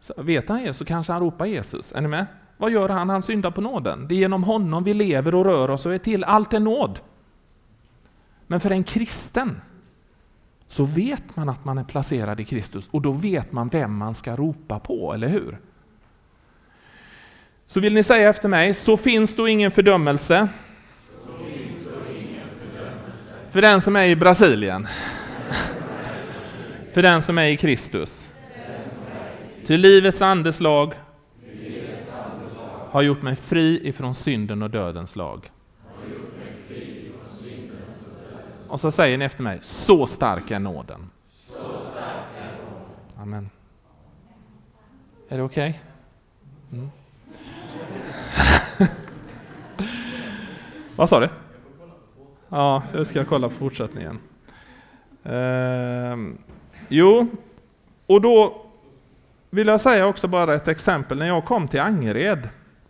Så 0.00 0.14
vet 0.16 0.48
han 0.48 0.60
Jesus 0.60 0.76
så 0.76 0.84
kanske 0.84 1.12
han 1.12 1.22
ropar 1.22 1.46
Jesus. 1.46 1.92
Är 1.92 2.00
ni 2.00 2.08
med? 2.08 2.26
Vad 2.58 2.70
gör 2.70 2.88
han? 2.88 3.08
Han 3.08 3.22
syndar 3.22 3.50
på 3.50 3.60
nåden. 3.60 4.08
Det 4.08 4.14
är 4.14 4.18
genom 4.18 4.44
honom 4.44 4.84
vi 4.84 4.94
lever 4.94 5.34
och 5.34 5.44
rör 5.44 5.70
oss 5.70 5.86
och 5.86 5.94
är 5.94 5.98
till. 5.98 6.24
Allt 6.24 6.52
är 6.52 6.60
nåd. 6.60 7.00
Men 8.46 8.60
för 8.60 8.70
en 8.70 8.84
kristen 8.84 9.60
så 10.66 10.84
vet 10.84 11.36
man 11.36 11.48
att 11.48 11.64
man 11.64 11.78
är 11.78 11.84
placerad 11.84 12.40
i 12.40 12.44
Kristus 12.44 12.88
och 12.90 13.02
då 13.02 13.12
vet 13.12 13.52
man 13.52 13.68
vem 13.68 13.96
man 13.96 14.14
ska 14.14 14.36
ropa 14.36 14.78
på, 14.78 15.12
eller 15.12 15.28
hur? 15.28 15.58
Så 17.66 17.80
vill 17.80 17.94
ni 17.94 18.02
säga 18.02 18.28
efter 18.28 18.48
mig, 18.48 18.74
så 18.74 18.96
finns 18.96 19.36
då 19.36 19.48
ingen 19.48 19.70
fördömelse, 19.70 20.48
ingen 21.40 21.68
fördömelse. 22.60 23.34
för 23.50 23.62
den 23.62 23.80
som 23.80 23.96
är 23.96 24.06
i 24.06 24.16
Brasilien, 24.16 24.86
för 26.92 27.02
den 27.02 27.22
som 27.22 27.38
är 27.38 27.46
i 27.48 27.56
Kristus. 27.56 28.28
Till 29.66 29.80
livets 29.80 30.22
andeslag 30.22 30.94
har 32.98 33.02
gjort 33.02 33.22
mig 33.22 33.36
fri 33.36 33.88
ifrån 33.88 34.14
synden 34.14 34.62
och 34.62 34.70
dödens 34.70 35.16
lag. 35.16 35.50
Och 38.68 38.80
så 38.80 38.90
säger 38.90 39.18
ni 39.18 39.24
efter 39.24 39.42
mig, 39.42 39.58
så 39.62 40.06
stark 40.06 40.50
är 40.50 40.58
nåden. 40.58 41.10
Amen. 43.16 43.50
Är 45.28 45.36
det 45.36 45.42
okej? 45.42 45.80
Okay? 46.70 46.80
Mm. 46.80 46.90
Vad 50.96 51.08
sa 51.08 51.20
du? 51.20 51.28
Ja, 52.48 52.82
jag 52.92 53.06
ska 53.06 53.24
kolla 53.24 53.48
på 53.48 53.54
fortsättningen. 53.54 54.18
Ehm, 55.24 56.38
jo, 56.88 57.26
och 58.06 58.20
då 58.20 58.66
vill 59.50 59.66
jag 59.66 59.80
säga 59.80 60.06
också 60.06 60.28
bara 60.28 60.54
ett 60.54 60.68
exempel. 60.68 61.18
När 61.18 61.26
jag 61.26 61.44
kom 61.44 61.68
till 61.68 61.80
Angered 61.80 62.48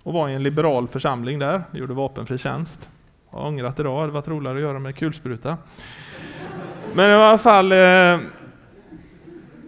och 0.08 0.14
var 0.14 0.28
i 0.28 0.34
en 0.34 0.42
liberal 0.42 0.88
församling 0.88 1.38
där, 1.38 1.64
gjorde 1.72 1.94
vapenfri 1.94 2.38
tjänst. 2.38 2.88
Jag 3.30 3.38
har 3.38 3.48
ångrat 3.48 3.80
idag, 3.80 3.96
det 3.96 4.00
hade 4.00 4.12
varit 4.12 4.28
roligare 4.28 4.56
att 4.56 4.62
göra 4.62 4.78
med 4.78 4.96
kulspruta. 4.96 5.56
Men 6.94 7.10
i 7.10 7.14
alla 7.14 7.38
fall, 7.38 7.72
eh, 7.72 8.18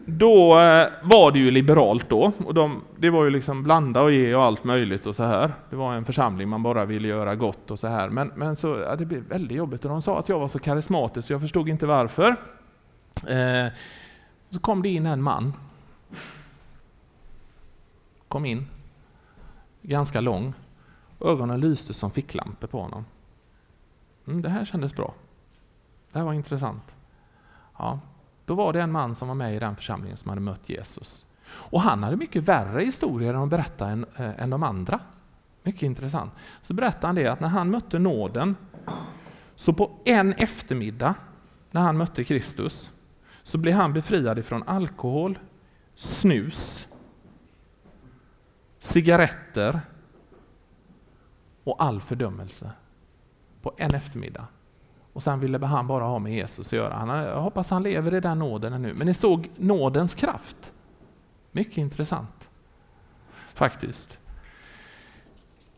då 0.04 0.60
eh, 0.60 0.88
var 1.02 1.32
det 1.32 1.38
ju 1.38 1.50
liberalt 1.50 2.08
då. 2.08 2.32
Och 2.44 2.54
de, 2.54 2.82
det 2.96 3.10
var 3.10 3.24
ju 3.24 3.30
liksom 3.30 3.62
blanda 3.62 4.02
och 4.02 4.12
ge 4.12 4.34
och 4.34 4.42
allt 4.42 4.64
möjligt 4.64 5.06
och 5.06 5.16
så 5.16 5.24
här. 5.24 5.52
Det 5.70 5.76
var 5.76 5.94
en 5.94 6.04
församling 6.04 6.48
man 6.48 6.62
bara 6.62 6.84
ville 6.84 7.08
göra 7.08 7.34
gott 7.34 7.70
och 7.70 7.78
så 7.78 7.86
här. 7.86 8.08
Men, 8.08 8.32
men 8.36 8.56
så, 8.56 8.76
ja, 8.86 8.96
det 8.96 9.06
blev 9.06 9.22
väldigt 9.22 9.56
jobbigt 9.56 9.84
och 9.84 9.90
de 9.90 10.02
sa 10.02 10.18
att 10.18 10.28
jag 10.28 10.38
var 10.38 10.48
så 10.48 10.58
karismatisk 10.58 11.26
så 11.26 11.32
jag 11.32 11.40
förstod 11.40 11.68
inte 11.68 11.86
varför. 11.86 12.36
Eh, 13.26 13.72
så 14.50 14.60
kom 14.60 14.82
det 14.82 14.88
in 14.88 15.06
en 15.06 15.22
man. 15.22 15.52
Kom 18.28 18.44
in. 18.44 18.66
Ganska 19.82 20.20
lång. 20.20 20.54
Ögonen 21.20 21.60
lyste 21.60 21.94
som 21.94 22.10
ficklampor 22.10 22.68
på 22.68 22.80
honom. 22.80 23.04
Mm, 24.26 24.42
det 24.42 24.48
här 24.48 24.64
kändes 24.64 24.94
bra. 24.94 25.14
Det 26.12 26.18
här 26.18 26.26
var 26.26 26.32
intressant. 26.32 26.94
Ja, 27.78 28.00
då 28.44 28.54
var 28.54 28.72
det 28.72 28.80
en 28.82 28.92
man 28.92 29.14
som 29.14 29.28
var 29.28 29.34
med 29.34 29.56
i 29.56 29.58
den 29.58 29.76
församlingen 29.76 30.16
som 30.16 30.28
hade 30.28 30.40
mött 30.40 30.68
Jesus. 30.68 31.26
Och 31.50 31.80
han 31.80 32.02
hade 32.02 32.16
mycket 32.16 32.42
värre 32.42 32.82
historier 32.82 33.34
att 33.34 33.48
berätta 33.48 33.88
än, 33.88 34.06
äh, 34.16 34.24
eh, 34.24 34.42
än 34.42 34.50
de 34.50 34.62
andra. 34.62 35.00
Mycket 35.62 35.82
intressant. 35.82 36.32
Så 36.62 36.74
berättade 36.74 37.06
han 37.06 37.14
det 37.14 37.26
att 37.26 37.40
när 37.40 37.48
han 37.48 37.70
mötte 37.70 37.98
nåden, 37.98 38.56
så 39.54 39.72
på 39.72 39.90
en 40.04 40.32
eftermiddag 40.32 41.14
när 41.70 41.80
han 41.80 41.96
mötte 41.96 42.24
Kristus, 42.24 42.90
så 43.42 43.58
blev 43.58 43.74
han 43.74 43.92
befriad 43.92 44.38
ifrån 44.38 44.62
alkohol, 44.66 45.38
snus, 45.94 46.86
cigaretter 48.80 49.80
och 51.64 51.82
all 51.82 52.00
fördömelse 52.00 52.70
på 53.62 53.74
en 53.76 53.94
eftermiddag. 53.94 54.46
Och 55.12 55.22
sen 55.22 55.40
ville 55.40 55.66
han 55.66 55.86
bara 55.86 56.04
ha 56.04 56.18
med 56.18 56.32
Jesus 56.32 56.66
att 56.66 56.72
göra. 56.72 56.94
Han, 56.94 57.08
jag 57.08 57.40
hoppas 57.40 57.70
han 57.70 57.82
lever 57.82 58.14
i 58.14 58.20
den 58.20 58.38
nåden 58.38 58.82
nu. 58.82 58.94
Men 58.94 59.06
ni 59.06 59.14
såg 59.14 59.50
nådens 59.56 60.14
kraft. 60.14 60.72
Mycket 61.52 61.78
intressant. 61.78 62.50
Faktiskt. 63.54 64.18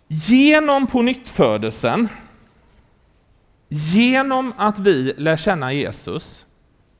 Genom 0.09 0.87
pånyttfödelsen, 0.87 2.09
genom 3.69 4.53
att 4.57 4.79
vi 4.79 5.15
lär 5.17 5.37
känna 5.37 5.73
Jesus, 5.73 6.47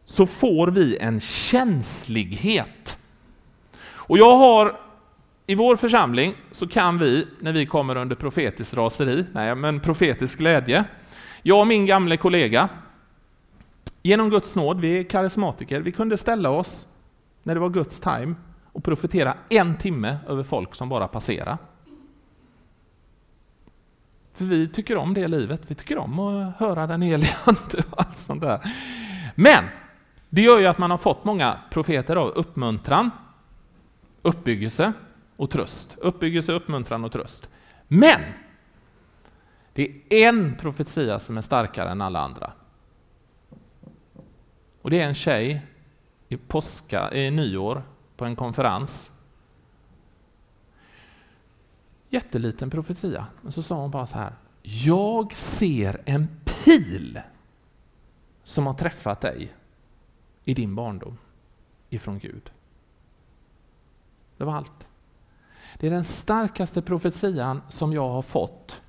så 0.05 0.27
får 0.27 0.69
vi 0.69 0.97
en 0.97 1.21
känslighet. 1.21 2.99
Och 3.83 4.19
jag 4.19 4.37
har 4.37 4.81
i 5.46 5.55
vår 5.55 5.76
församling 5.76 6.35
så 6.50 6.68
kan 6.68 6.98
vi, 6.98 7.26
när 7.40 7.52
vi 7.52 7.66
kommer 7.66 7.96
under 7.96 8.16
profetiskt 8.16 8.74
raseri, 8.74 9.24
nej 9.33 9.55
men 9.55 9.81
profetisk 9.81 10.38
glädje, 10.38 10.85
jag 11.42 11.61
och 11.61 11.66
min 11.66 11.87
gamle 11.87 12.16
kollega, 12.16 12.68
genom 14.02 14.31
Guds 14.31 14.57
nåd, 14.57 14.81
vi 14.81 14.98
är 14.98 15.05
karismatiker, 15.05 15.81
vi 15.81 15.92
kunde 15.92 16.16
ställa 16.16 16.50
oss 16.50 16.88
när 17.42 17.55
det 17.55 17.61
var 17.61 17.70
Guds 17.70 18.00
time 18.00 18.35
och 18.72 18.85
profetera 18.85 19.35
en 19.48 19.78
timme 19.78 20.16
över 20.28 20.44
folk 20.44 20.74
som 20.74 20.88
bara 20.88 21.09
passerar. 21.09 21.59
För 24.35 24.44
vi 24.44 24.68
tycker 24.68 24.96
om 24.96 25.14
det 25.14 25.28
livet, 25.28 25.62
vi 25.66 25.74
tycker 25.74 25.98
om 25.98 26.18
att 26.18 26.57
höra 26.57 26.87
den 26.87 27.02
helige 27.02 27.35
Ande 27.44 27.85
och 27.90 28.00
allt 28.00 28.18
sånt 28.18 28.40
där. 28.40 28.74
Men 29.35 29.64
det 30.28 30.42
gör 30.42 30.59
ju 30.59 30.66
att 30.66 30.78
man 30.78 30.90
har 30.90 30.98
fått 30.98 31.24
många 31.24 31.59
profeter 31.70 32.16
av 32.16 32.28
uppmuntran, 32.28 33.11
uppbyggelse 34.22 34.92
och 35.42 35.50
tröst. 35.50 35.96
Uppbyggelse, 35.98 36.52
uppmuntran 36.52 37.05
och 37.05 37.12
tröst. 37.12 37.48
Men 37.88 38.20
det 39.72 39.83
är 40.09 40.28
en 40.28 40.57
profetia 40.57 41.18
som 41.18 41.37
är 41.37 41.42
starkare 41.42 41.90
än 41.90 42.00
alla 42.00 42.20
andra. 42.20 42.52
Och 44.83 44.90
det 44.90 45.00
är 45.00 45.09
en 45.09 45.14
tjej 45.14 45.66
i 46.28 46.37
påska, 46.37 47.14
i 47.14 47.31
nyår 47.31 47.83
på 48.16 48.24
en 48.24 48.37
konferens. 48.37 49.12
Jätteliten 52.09 52.70
profetia, 52.70 53.26
men 53.40 53.52
så 53.52 53.62
sa 53.62 53.74
hon 53.74 53.90
bara 53.90 54.07
så 54.07 54.18
här. 54.18 54.35
Jag 54.62 55.33
ser 55.33 56.02
en 56.05 56.28
pil 56.44 57.20
som 58.42 58.66
har 58.66 58.74
träffat 58.74 59.20
dig 59.20 59.55
i 60.44 60.55
din 60.55 60.74
barndom 60.74 61.18
ifrån 61.90 62.18
Gud. 62.18 62.50
Det 64.37 64.44
var 64.44 64.55
allt. 64.55 64.87
Det 65.78 65.87
är 65.87 65.90
den 65.90 66.04
starkaste 66.04 66.82
profetian 66.82 67.62
som 67.68 67.92
jag 67.92 68.08
har 68.08 68.22
fått 68.22 68.80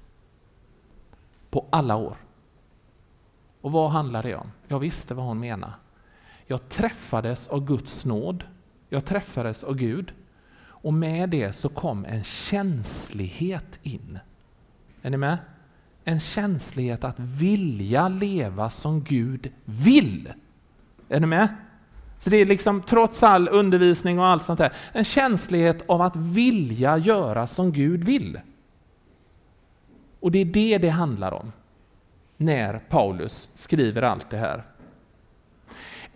på 1.50 1.66
alla 1.70 1.96
år. 1.96 2.18
Och 3.62 3.72
vad 3.72 3.92
handlar 3.92 4.24
det 4.24 4.36
om? 4.36 4.52
Jag 4.68 4.80
visste 4.80 5.14
vad 5.14 5.26
hon 5.26 5.40
menade. 5.40 5.74
Jag 6.46 6.70
träffades 6.70 7.48
av 7.48 7.66
Guds 7.66 8.06
nåd. 8.06 8.44
Jag 8.90 9.06
träffades 9.06 9.64
av 9.64 9.76
Gud. 9.76 10.14
Och 10.84 10.94
med 10.94 11.30
det 11.30 11.54
så 11.54 11.70
kom 11.70 12.06
en 12.06 12.24
känslighet 12.24 13.80
in. 13.82 14.20
Är 15.02 15.10
ni 15.10 15.18
med? 15.18 15.38
En 16.04 16.20
känslighet 16.20 17.04
att 17.04 17.20
vilja 17.20 18.08
leva 18.08 18.70
som 18.70 19.04
Gud 19.04 19.52
vill. 19.66 20.34
Är 21.10 21.20
ni 21.20 21.28
med? 21.28 21.48
Så 22.24 22.30
det 22.30 22.38
är 22.38 22.46
liksom 22.46 22.82
trots 22.82 23.24
all 23.24 23.50
undervisning 23.50 24.20
och 24.20 24.26
allt 24.26 24.46
sånt 24.46 24.58
där, 24.58 24.74
en 24.92 25.04
känslighet 25.06 25.84
av 25.86 26.02
att 26.02 26.16
vilja 26.16 26.98
göra 26.98 27.48
som 27.48 27.72
Gud 27.72 28.04
vill. 28.04 28.40
Och 30.20 30.32
det 30.32 30.40
är 30.40 30.46
det 30.46 30.78
det 30.78 30.90
handlar 30.90 31.32
om 31.32 31.52
när 32.38 32.80
Paulus 32.90 33.50
skriver 33.54 34.02
allt 34.02 34.30
det 34.30 34.38
här. 34.38 34.64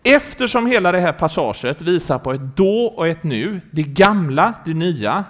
Eftersom 0.04 0.68
hela 0.68 0.92
det 0.92 1.00
här 1.00 1.14
passaget 1.14 1.82
visar 1.82 2.20
på 2.20 2.34
ett 2.34 2.56
då 2.56 2.86
och 2.86 3.08
ett 3.08 3.24
nu, 3.24 3.62
det 3.72 3.84
gamla, 3.84 4.54
det 4.66 4.74
nya, 4.74 5.26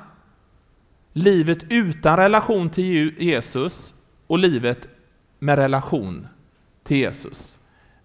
livet 1.13 1.60
utan 1.70 2.18
relation 2.18 2.70
till 2.70 3.16
Jesus 3.20 3.94
och 4.28 4.40
livet 4.40 4.88
med 5.40 5.58
relation 5.58 6.28
till 6.84 6.98
Jesus. 6.98 7.60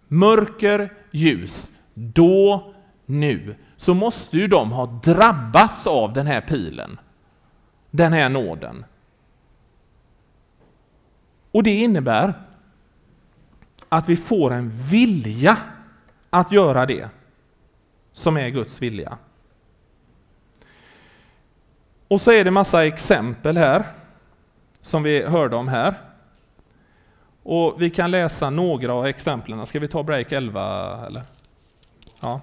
Mörker, 0.09 0.93
ljus, 1.11 1.71
då, 1.95 2.73
nu, 3.07 3.57
så 3.77 3.95
måste 3.95 4.37
ju 4.37 4.49
de 4.49 4.73
ha 4.73 4.87
drabbats 4.87 5.87
av 5.87 6.13
den 6.13 6.27
här 6.27 6.41
pilen, 6.41 7.01
den 7.91 8.13
här 8.13 8.29
nåden. 8.29 8.85
Och 11.53 11.63
det 11.63 11.71
innebär 11.71 12.35
att 13.89 14.09
vi 14.09 14.17
får 14.17 14.53
en 14.53 14.71
vilja 14.71 15.57
att 16.31 16.53
göra 16.53 16.87
det 16.87 17.09
som 18.13 18.37
är 18.37 18.49
Guds 18.49 18.83
vilja. 18.83 19.19
Och 22.09 22.21
så 22.21 22.33
är 22.33 22.45
det 22.45 22.51
massa 22.51 22.87
exempel 22.87 23.57
här 23.57 23.85
som 24.81 25.03
vi 25.03 25.23
hörde 25.23 25.57
om 25.57 25.69
här. 25.69 25.95
Och 27.43 27.83
vi 27.83 27.91
kan 27.91 28.11
läsa 28.11 28.51
några 28.51 28.95
av 28.95 29.07
exemplen. 29.07 29.67
Ska 29.67 29.81
vi 29.81 29.89
ta 29.89 30.03
break 30.03 30.33
11 30.33 31.07
eller? 31.07 31.23
Ja. 32.23 32.41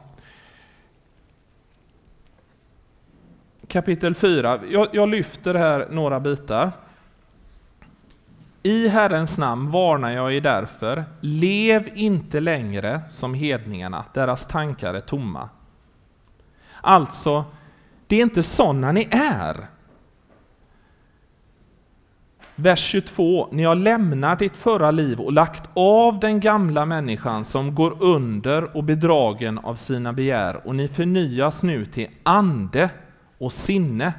Kapitel 3.68 4.15
4. 4.15 4.60
Jag, 4.70 4.88
jag 4.92 5.10
lyfter 5.10 5.56
här 5.56 5.88
några 5.89 6.20
bitar. 6.20 6.72
I 8.63 8.88
Herrens 8.88 9.38
namn 9.38 9.72
varnar 9.72 10.10
jag 10.12 10.34
er 10.34 10.42
därför, 10.42 11.06
lev 11.22 11.89
inte 11.94 12.39
längre 12.39 13.02
som 13.10 13.34
hedningarna, 13.34 14.06
deras 14.13 14.46
tankar 14.48 14.94
är 14.94 15.02
tomma. 15.02 15.50
Alltså, 16.82 17.46
det 18.08 18.15
är 18.15 18.22
inte 18.22 18.44
sådana 18.44 18.92
ni 18.92 19.08
är. 19.12 19.68
Vers 22.62 22.80
22. 22.80 23.48
Ni 23.52 23.63
har 23.63 23.76
lämnat 23.76 24.39
ditt 24.39 24.58
förra 24.58 24.91
liv 24.91 25.19
och 25.19 25.34
lagt 25.34 25.69
av 25.74 26.19
den 26.19 26.39
gamla 26.39 26.86
människan 26.86 27.45
som 27.45 27.76
går 27.76 28.04
under 28.04 28.78
och 28.78 28.84
bedragen 28.84 29.58
av 29.58 29.76
sina 29.76 30.13
begär 30.13 30.67
och 30.67 30.76
ni 30.76 30.88
förnyas 30.88 31.63
nu 31.63 31.86
till 31.86 32.08
ande 32.24 32.89
och 33.38 33.54
sinne. 33.54 34.13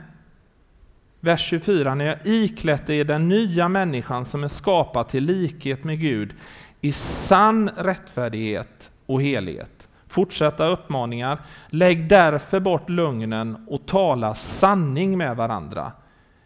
Vers 1.21 1.41
24. 1.41 1.95
Ni 1.95 2.07
har 2.07 2.19
iklätt 2.25 2.91
er 2.91 3.05
den 3.05 3.29
nya 3.29 3.69
människan 3.69 4.25
som 4.25 4.45
är 4.45 4.49
skapad 4.49 5.09
till 5.09 5.25
likhet 5.25 5.85
med 5.85 6.01
Gud 6.01 6.35
i 6.81 6.93
sann 6.93 7.71
rättfärdighet 7.77 8.91
och 9.07 9.23
helhet. 9.23 9.89
Fortsätta 10.09 10.67
uppmaningar. 10.67 11.39
Lägg 11.69 12.09
därför 12.09 12.61
bort 12.61 12.91
lögnen 12.91 13.67
och 13.69 13.87
tala 13.87 14.35
sanning 14.35 15.19
med 15.19 15.37
varandra. 15.37 15.93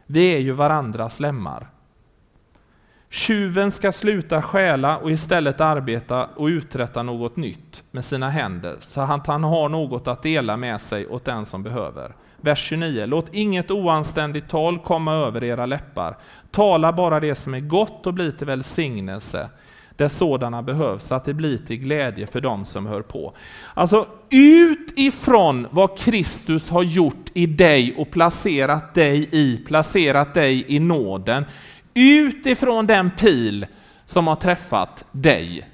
Vi 0.07 0.35
är 0.35 0.39
ju 0.39 0.53
varandras 0.53 1.21
lemmar. 1.21 1.69
Tjuven 3.15 3.73
ska 3.73 3.93
sluta 3.93 4.43
stjäla 4.43 4.99
och 4.99 5.11
istället 5.11 5.61
arbeta 5.61 6.27
och 6.27 6.47
uträtta 6.47 7.03
något 7.03 7.37
nytt 7.37 7.83
med 7.91 8.05
sina 8.05 8.31
händer, 8.31 8.77
så 8.81 9.01
att 9.01 9.27
han 9.27 9.45
har 9.45 9.69
något 9.69 10.09
att 10.09 10.23
dela 10.23 10.57
med 10.57 10.81
sig 10.81 11.07
åt 11.07 11.25
den 11.25 11.47
som 11.47 11.63
behöver. 11.63 12.15
Vers 12.41 12.59
29. 12.59 13.07
Låt 13.07 13.35
inget 13.35 13.71
oanständigt 13.71 14.49
tal 14.49 14.79
komma 14.79 15.13
över 15.13 15.45
era 15.45 15.67
läppar. 15.67 16.17
Tala 16.51 16.93
bara 16.93 17.21
det 17.21 17.35
som 17.35 17.55
är 17.55 17.61
gott 17.61 18.07
och 18.07 18.15
bli 18.15 18.33
till 18.33 18.47
välsignelse 18.47 19.49
där 19.97 20.09
sådana 20.09 20.63
behövs, 20.63 21.07
så 21.07 21.15
att 21.15 21.25
det 21.25 21.35
blir 21.35 21.59
till 21.59 21.77
glädje 21.77 22.27
för 22.27 22.41
dem 22.41 22.65
som 22.65 22.87
hör 22.87 23.03
på. 23.03 23.35
Alltså 23.75 24.07
utifrån 24.31 25.67
vad 25.71 25.99
Kristus 25.99 26.71
har 26.71 26.83
gjort 26.83 27.31
i 27.35 27.47
dig 27.47 27.95
och 27.99 28.11
placerat 28.11 28.95
dig 28.95 29.29
i, 29.33 29.57
placerat 29.57 30.35
dig 30.35 30.65
i 30.69 30.79
nåden, 30.79 31.45
utifrån 31.95 32.87
den 32.87 33.11
pil 33.11 33.67
som 34.05 34.27
har 34.27 34.37
träffat 34.37 35.05
dig, 35.13 35.71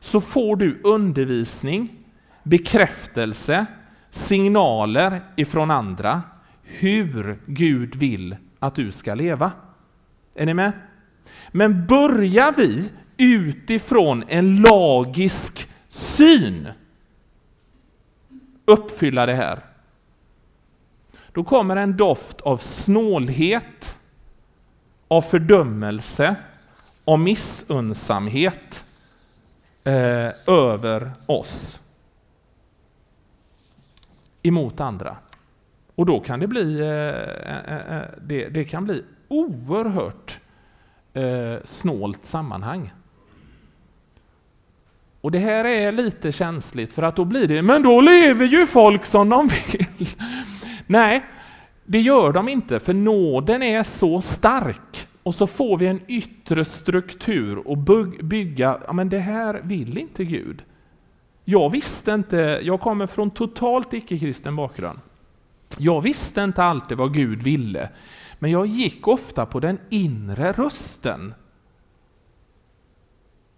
så 0.00 0.20
får 0.20 0.56
du 0.56 0.80
undervisning, 0.84 1.98
bekräftelse, 2.42 3.66
signaler 4.10 5.20
ifrån 5.36 5.70
andra 5.70 6.22
hur 6.62 7.38
Gud 7.46 7.96
vill 7.96 8.36
att 8.58 8.74
du 8.74 8.92
ska 8.92 9.14
leva. 9.14 9.52
Är 10.34 10.46
ni 10.46 10.54
med? 10.54 10.72
Men 11.50 11.86
börjar 11.86 12.52
vi 12.56 12.90
utifrån 13.16 14.24
en 14.28 14.60
lagisk 14.60 15.68
syn 15.88 16.68
uppfylla 18.66 19.26
det 19.26 19.34
här, 19.34 19.64
då 21.32 21.44
kommer 21.44 21.76
en 21.76 21.96
doft 21.96 22.40
av 22.40 22.56
snålhet, 22.56 23.64
av 25.08 25.22
fördömelse, 25.22 26.36
av 27.04 27.18
missunnsamhet 27.18 28.84
eh, 29.84 30.30
över 30.46 31.12
oss 31.26 31.80
emot 34.42 34.80
andra. 34.80 35.16
Och 35.94 36.06
då 36.06 36.20
kan 36.20 36.40
det 36.40 36.46
bli, 36.46 36.80
eh, 36.80 36.86
eh, 36.86 37.76
eh, 37.76 37.96
eh 37.96 38.02
det, 38.22 38.48
det 38.48 38.64
kan 38.64 38.84
bli 38.84 39.04
oerhört 39.28 40.38
eh, 41.14 41.56
snålt 41.64 42.26
sammanhang. 42.26 42.92
Och 45.20 45.30
det 45.30 45.38
här 45.38 45.64
är 45.64 45.92
lite 45.92 46.32
känsligt 46.32 46.92
för 46.92 47.02
att 47.02 47.16
då 47.16 47.24
blir 47.24 47.48
det, 47.48 47.62
men 47.62 47.82
då 47.82 48.00
lever 48.00 48.46
ju 48.46 48.66
folk 48.66 49.06
som 49.06 49.28
de 49.28 49.48
vill. 49.48 49.86
Nej, 50.86 51.24
det 51.86 52.00
gör 52.00 52.32
de 52.32 52.48
inte, 52.48 52.80
för 52.80 52.94
nåden 52.94 53.62
är 53.62 53.82
så 53.82 54.20
stark. 54.20 55.08
Och 55.22 55.34
så 55.34 55.46
får 55.46 55.78
vi 55.78 55.86
en 55.86 56.00
yttre 56.08 56.64
struktur 56.64 57.68
och 57.68 57.78
bygga, 58.22 58.80
ja 58.86 58.92
men 58.92 59.08
det 59.08 59.18
här 59.18 59.60
vill 59.64 59.98
inte 59.98 60.24
Gud. 60.24 60.62
Jag 61.44 61.70
visste 61.70 62.12
inte, 62.12 62.60
jag 62.62 62.80
kommer 62.80 63.06
från 63.06 63.30
totalt 63.30 63.94
icke-kristen 63.94 64.56
bakgrund. 64.56 64.98
Jag 65.78 66.00
visste 66.00 66.40
inte 66.40 66.64
alltid 66.64 66.98
vad 66.98 67.14
Gud 67.14 67.42
ville, 67.42 67.90
men 68.38 68.50
jag 68.50 68.66
gick 68.66 69.08
ofta 69.08 69.46
på 69.46 69.60
den 69.60 69.78
inre 69.90 70.52
rösten. 70.52 71.34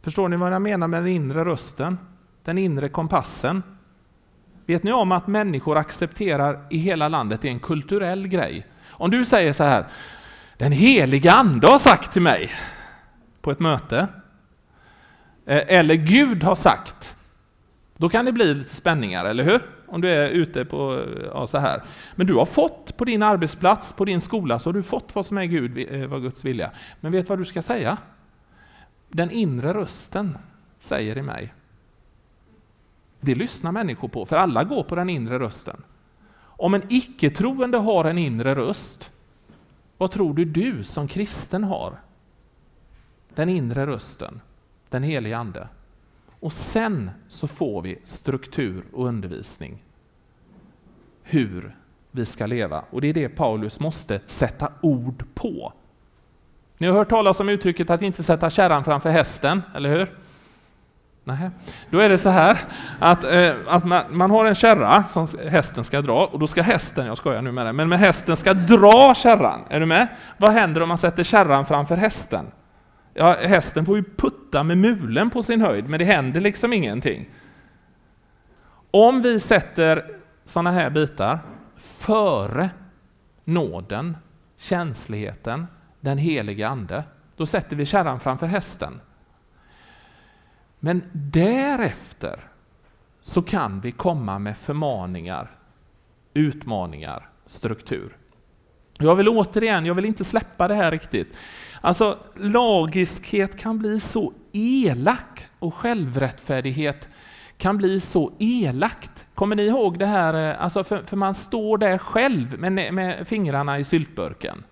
Förstår 0.02 0.28
ni 0.28 0.36
vad 0.36 0.52
jag 0.52 0.62
menar 0.62 0.88
med 0.88 1.02
den 1.02 1.12
inre 1.12 1.44
rösten? 1.44 1.98
Den 2.44 2.58
inre 2.58 2.88
kompassen. 2.88 3.62
Vet 4.68 4.82
ni 4.82 4.92
om 4.92 5.12
att 5.12 5.26
människor 5.26 5.78
accepterar 5.78 6.66
i 6.70 6.78
hela 6.78 7.08
landet, 7.08 7.40
det 7.42 7.48
är 7.48 7.52
en 7.52 7.60
kulturell 7.60 8.28
grej. 8.28 8.66
Om 8.90 9.10
du 9.10 9.24
säger 9.24 9.52
så 9.52 9.64
här, 9.64 9.86
den 10.56 10.72
heliga 10.72 11.32
ande 11.32 11.66
har 11.66 11.78
sagt 11.78 12.12
till 12.12 12.22
mig 12.22 12.50
på 13.40 13.50
ett 13.50 13.60
möte, 13.60 14.08
eh, 15.46 15.62
eller 15.66 15.94
Gud 15.94 16.42
har 16.42 16.54
sagt, 16.54 17.16
då 17.96 18.08
kan 18.08 18.24
det 18.24 18.32
bli 18.32 18.54
lite 18.54 18.74
spänningar, 18.74 19.24
eller 19.24 19.44
hur? 19.44 19.62
Om 19.86 20.00
du 20.00 20.08
är 20.08 20.30
ute 20.30 20.64
på 20.64 20.92
eh, 20.94 21.26
ja, 21.34 21.46
så 21.46 21.58
här. 21.58 21.82
Men 22.14 22.26
du 22.26 22.34
har 22.34 22.46
fått 22.46 22.96
på 22.96 23.04
din 23.04 23.22
arbetsplats, 23.22 23.92
på 23.92 24.04
din 24.04 24.20
skola, 24.20 24.58
så 24.58 24.68
har 24.68 24.74
du 24.74 24.82
fått 24.82 25.14
vad 25.14 25.26
som 25.26 25.38
är 25.38 25.44
Gud, 25.44 25.86
eh, 25.90 26.08
vad 26.08 26.22
Guds 26.22 26.44
vilja. 26.44 26.70
Men 27.00 27.12
vet 27.12 27.28
vad 27.28 27.38
du 27.38 27.44
ska 27.44 27.62
säga? 27.62 27.96
Den 29.08 29.30
inre 29.30 29.74
rösten 29.74 30.38
säger 30.78 31.18
i 31.18 31.22
mig. 31.22 31.54
Det 33.20 33.34
lyssnar 33.34 33.72
människor 33.72 34.08
på, 34.08 34.26
för 34.26 34.36
alla 34.36 34.64
går 34.64 34.82
på 34.82 34.94
den 34.94 35.10
inre 35.10 35.38
rösten. 35.38 35.82
Om 36.40 36.74
en 36.74 36.82
icke-troende 36.88 37.78
har 37.78 38.04
en 38.04 38.18
inre 38.18 38.54
röst, 38.54 39.10
vad 39.98 40.10
tror 40.10 40.34
du 40.34 40.44
du 40.44 40.84
som 40.84 41.08
kristen 41.08 41.64
har? 41.64 42.00
Den 43.34 43.48
inre 43.48 43.86
rösten, 43.86 44.40
den 44.88 45.02
helige 45.02 45.36
Ande. 45.36 45.68
Och 46.40 46.52
sen 46.52 47.10
så 47.28 47.46
får 47.46 47.82
vi 47.82 47.98
struktur 48.04 48.84
och 48.92 49.06
undervisning. 49.06 49.82
Hur 51.22 51.76
vi 52.10 52.26
ska 52.26 52.46
leva. 52.46 52.84
Och 52.90 53.00
det 53.00 53.08
är 53.08 53.14
det 53.14 53.28
Paulus 53.28 53.80
måste 53.80 54.20
sätta 54.26 54.72
ord 54.80 55.24
på. 55.34 55.72
Ni 56.78 56.86
har 56.86 56.94
hört 56.94 57.08
talas 57.08 57.40
om 57.40 57.48
uttrycket 57.48 57.90
att 57.90 58.02
inte 58.02 58.22
sätta 58.22 58.50
kärran 58.50 58.84
framför 58.84 59.10
hästen, 59.10 59.62
eller 59.74 59.90
hur? 59.90 60.18
Nej. 61.28 61.50
Då 61.90 61.98
är 61.98 62.08
det 62.08 62.18
så 62.18 62.28
här 62.28 62.58
att, 62.98 63.24
eh, 63.24 63.52
att 63.66 63.84
man, 63.84 64.02
man, 64.10 64.30
har 64.30 64.44
en 64.44 64.54
kärra 64.54 65.04
som 65.04 65.26
hästen 65.48 65.84
ska 65.84 66.02
dra 66.02 66.26
och 66.26 66.38
då 66.38 66.46
ska 66.46 66.62
hästen, 66.62 67.06
jag 67.06 67.18
skojar 67.18 67.42
nu 67.42 67.52
med 67.52 67.66
det, 67.66 67.72
men 67.72 67.88
med 67.88 67.98
hästen 67.98 68.36
ska 68.36 68.54
dra 68.54 69.14
kärran. 69.14 69.60
Är 69.68 69.80
du 69.80 69.86
med? 69.86 70.08
Vad 70.36 70.52
händer 70.52 70.80
om 70.82 70.88
man 70.88 70.98
sätter 70.98 71.24
kärran 71.24 71.66
framför 71.66 71.96
hästen? 71.96 72.46
Ja, 73.14 73.36
hästen 73.40 73.86
får 73.86 73.96
ju 73.96 74.04
putta 74.16 74.62
med 74.62 74.78
mulen 74.78 75.30
på 75.30 75.42
sin 75.42 75.60
höjd, 75.60 75.88
men 75.88 75.98
det 75.98 76.04
händer 76.04 76.40
liksom 76.40 76.72
ingenting. 76.72 77.28
Om 78.90 79.22
vi 79.22 79.40
sätter 79.40 80.04
sådana 80.44 80.70
här 80.70 80.90
bitar 80.90 81.38
före 81.76 82.70
nåden, 83.44 84.16
känsligheten, 84.58 85.66
den 86.00 86.18
heliga 86.18 86.68
Ande, 86.68 87.04
då 87.36 87.46
sätter 87.46 87.76
vi 87.76 87.86
kärran 87.86 88.20
framför 88.20 88.46
hästen. 88.46 89.00
Men 90.80 91.02
därefter 91.12 92.40
så 93.20 93.42
kan 93.42 93.80
vi 93.80 93.92
komma 93.92 94.38
med 94.38 94.56
förmaningar, 94.56 95.50
utmaningar, 96.34 97.28
struktur. 97.46 98.16
Jag 98.98 99.14
vill 99.14 99.28
återigen, 99.28 99.86
jag 99.86 99.94
vill 99.94 100.04
inte 100.04 100.24
släppa 100.24 100.68
det 100.68 100.74
här 100.74 100.90
riktigt. 100.90 101.36
Alltså 101.80 102.18
lagiskhet 102.36 103.58
kan 103.58 103.78
bli 103.78 104.00
så 104.00 104.32
elak 104.52 105.46
och 105.58 105.74
självrättfärdighet 105.74 107.08
kan 107.58 107.76
bli 107.76 108.00
så 108.00 108.32
elakt. 108.38 109.26
Kommer 109.34 109.56
ni 109.56 109.62
ihåg 109.62 109.98
det 109.98 110.06
här, 110.06 110.50
eh, 110.50 110.62
alltså 110.62 110.84
för, 110.84 111.02
för 111.02 111.16
man 111.16 111.34
står 111.34 111.78
där 111.78 111.98
själv 111.98 112.58
med, 112.58 112.94
med 112.94 113.28
fingrarna 113.28 113.78
i 113.78 113.84
syltburken. 113.84 114.64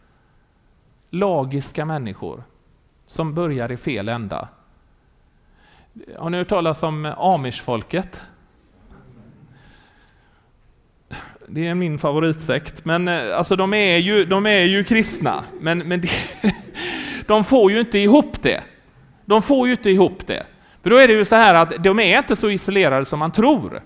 Lagiska 1.11 1.85
människor. 1.85 2.45
som 3.07 3.35
börjar 3.35 3.73
i 3.73 3.77
fel 3.77 4.09
ända. 4.09 4.49
Har 6.19 6.31
ni 6.31 6.39
hört 6.39 6.49
talas 6.49 6.83
om 6.83 7.15
amishfolket? 7.19 8.21
Det 11.49 11.67
är 11.67 11.75
min 11.75 11.99
favoritsekt, 11.99 12.85
men 12.85 13.09
eh, 13.09 13.39
alltså 13.39 13.57
de 13.57 13.75
är 13.75 13.97
ju, 13.97 14.25
de 14.25 14.47
är 14.47 14.63
ju 14.63 14.85
kristna, 14.85 15.45
men, 15.61 15.79
men 15.79 16.01
det, 16.01 16.11
de 17.27 17.45
får 17.45 17.73
ju 17.73 17.81
inte 17.81 17.99
ihop 17.99 18.43
det. 18.43 18.63
De 19.25 19.43
får 19.43 19.67
ju 19.67 19.73
inte 19.73 19.91
ihop 19.91 20.27
det. 20.27 20.47
För 20.83 20.91
då 20.91 20.97
är 20.97 21.09
det 21.09 21.15
ju 21.15 21.25
så 21.25 21.37
här 21.37 21.55
att 21.55 21.85
de 21.85 21.99
är 21.99 22.19
inte 22.19 22.37
så 22.37 22.51
isolerade 22.51 23.07
som 23.07 23.19
man 23.19 23.33
tror. 23.33 23.83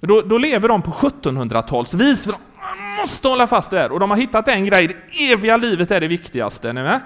Då, 0.00 0.22
då 0.22 0.38
lever 0.38 0.68
de 0.68 0.82
på 0.82 0.90
1700-talsvis, 0.90 2.24
för 2.24 2.32
de 2.32 2.38
måste 3.00 3.28
hålla 3.28 3.46
fast 3.46 3.70
där. 3.70 3.92
Och 3.92 4.00
de 4.00 4.10
har 4.10 4.16
hittat 4.16 4.48
en 4.48 4.64
grej, 4.64 4.86
det 4.86 5.32
eviga 5.32 5.56
livet 5.56 5.90
är 5.90 6.00
det 6.00 6.08
viktigaste. 6.08 6.72
Ni 6.72 6.82
med? 6.82 7.00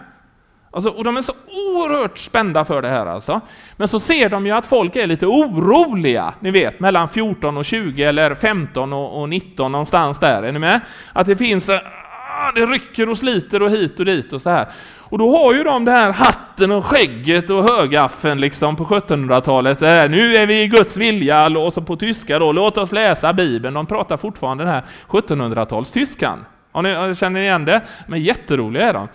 Alltså, 0.72 0.90
och 0.90 1.04
de 1.04 1.16
är 1.16 1.22
så 1.22 1.32
oerhört 1.46 2.18
spända 2.18 2.64
för 2.64 2.82
det 2.82 2.88
här 2.88 3.06
alltså. 3.06 3.40
Men 3.76 3.88
så 3.88 4.00
ser 4.00 4.28
de 4.28 4.46
ju 4.46 4.52
att 4.52 4.66
folk 4.66 4.96
är 4.96 5.06
lite 5.06 5.26
oroliga, 5.26 6.34
ni 6.40 6.50
vet, 6.50 6.80
mellan 6.80 7.08
14 7.08 7.56
och 7.56 7.64
20 7.64 8.02
eller 8.02 8.34
15 8.34 8.92
och, 8.92 9.20
och 9.20 9.28
19 9.28 9.72
någonstans 9.72 10.18
där, 10.18 10.42
är 10.42 10.52
ni 10.52 10.58
med? 10.58 10.80
Att 11.12 11.26
det 11.26 11.36
finns, 11.36 11.68
eh, 11.68 11.80
ah, 12.28 12.52
det 12.54 12.66
rycker 12.66 13.08
och 13.08 13.18
sliter 13.18 13.62
och 13.62 13.70
hit 13.70 14.00
och 14.00 14.06
dit 14.06 14.32
och 14.32 14.42
så 14.42 14.50
här. 14.50 14.68
Och 14.98 15.18
då 15.18 15.36
har 15.36 15.54
ju 15.54 15.64
de 15.64 15.84
det 15.84 15.92
här 15.92 16.12
hatten 16.12 16.72
och 16.72 16.84
skägget 16.84 17.50
och 17.50 17.64
högaffeln 17.64 18.40
liksom 18.40 18.76
på 18.76 18.84
1700-talet. 18.84 19.82
Äh, 19.82 19.88
nu 19.88 20.36
är 20.36 20.46
vi 20.46 20.62
i 20.62 20.68
Guds 20.68 20.96
vilja, 20.96 21.46
och 21.46 21.72
så 21.72 21.82
på 21.82 21.96
tyska 21.96 22.38
då, 22.38 22.52
låt 22.52 22.78
oss 22.78 22.92
läsa 22.92 23.32
Bibeln. 23.32 23.74
De 23.74 23.86
pratar 23.86 24.16
fortfarande 24.16 24.64
den 24.64 24.72
här 24.72 24.82
1700-talstyskan. 25.08 26.36
Ni, 26.82 27.14
känner 27.14 27.30
ni 27.30 27.40
igen 27.40 27.64
det? 27.64 27.80
Men 28.06 28.22
jätteroliga 28.22 28.88
är 28.88 28.92
de. 28.92 29.08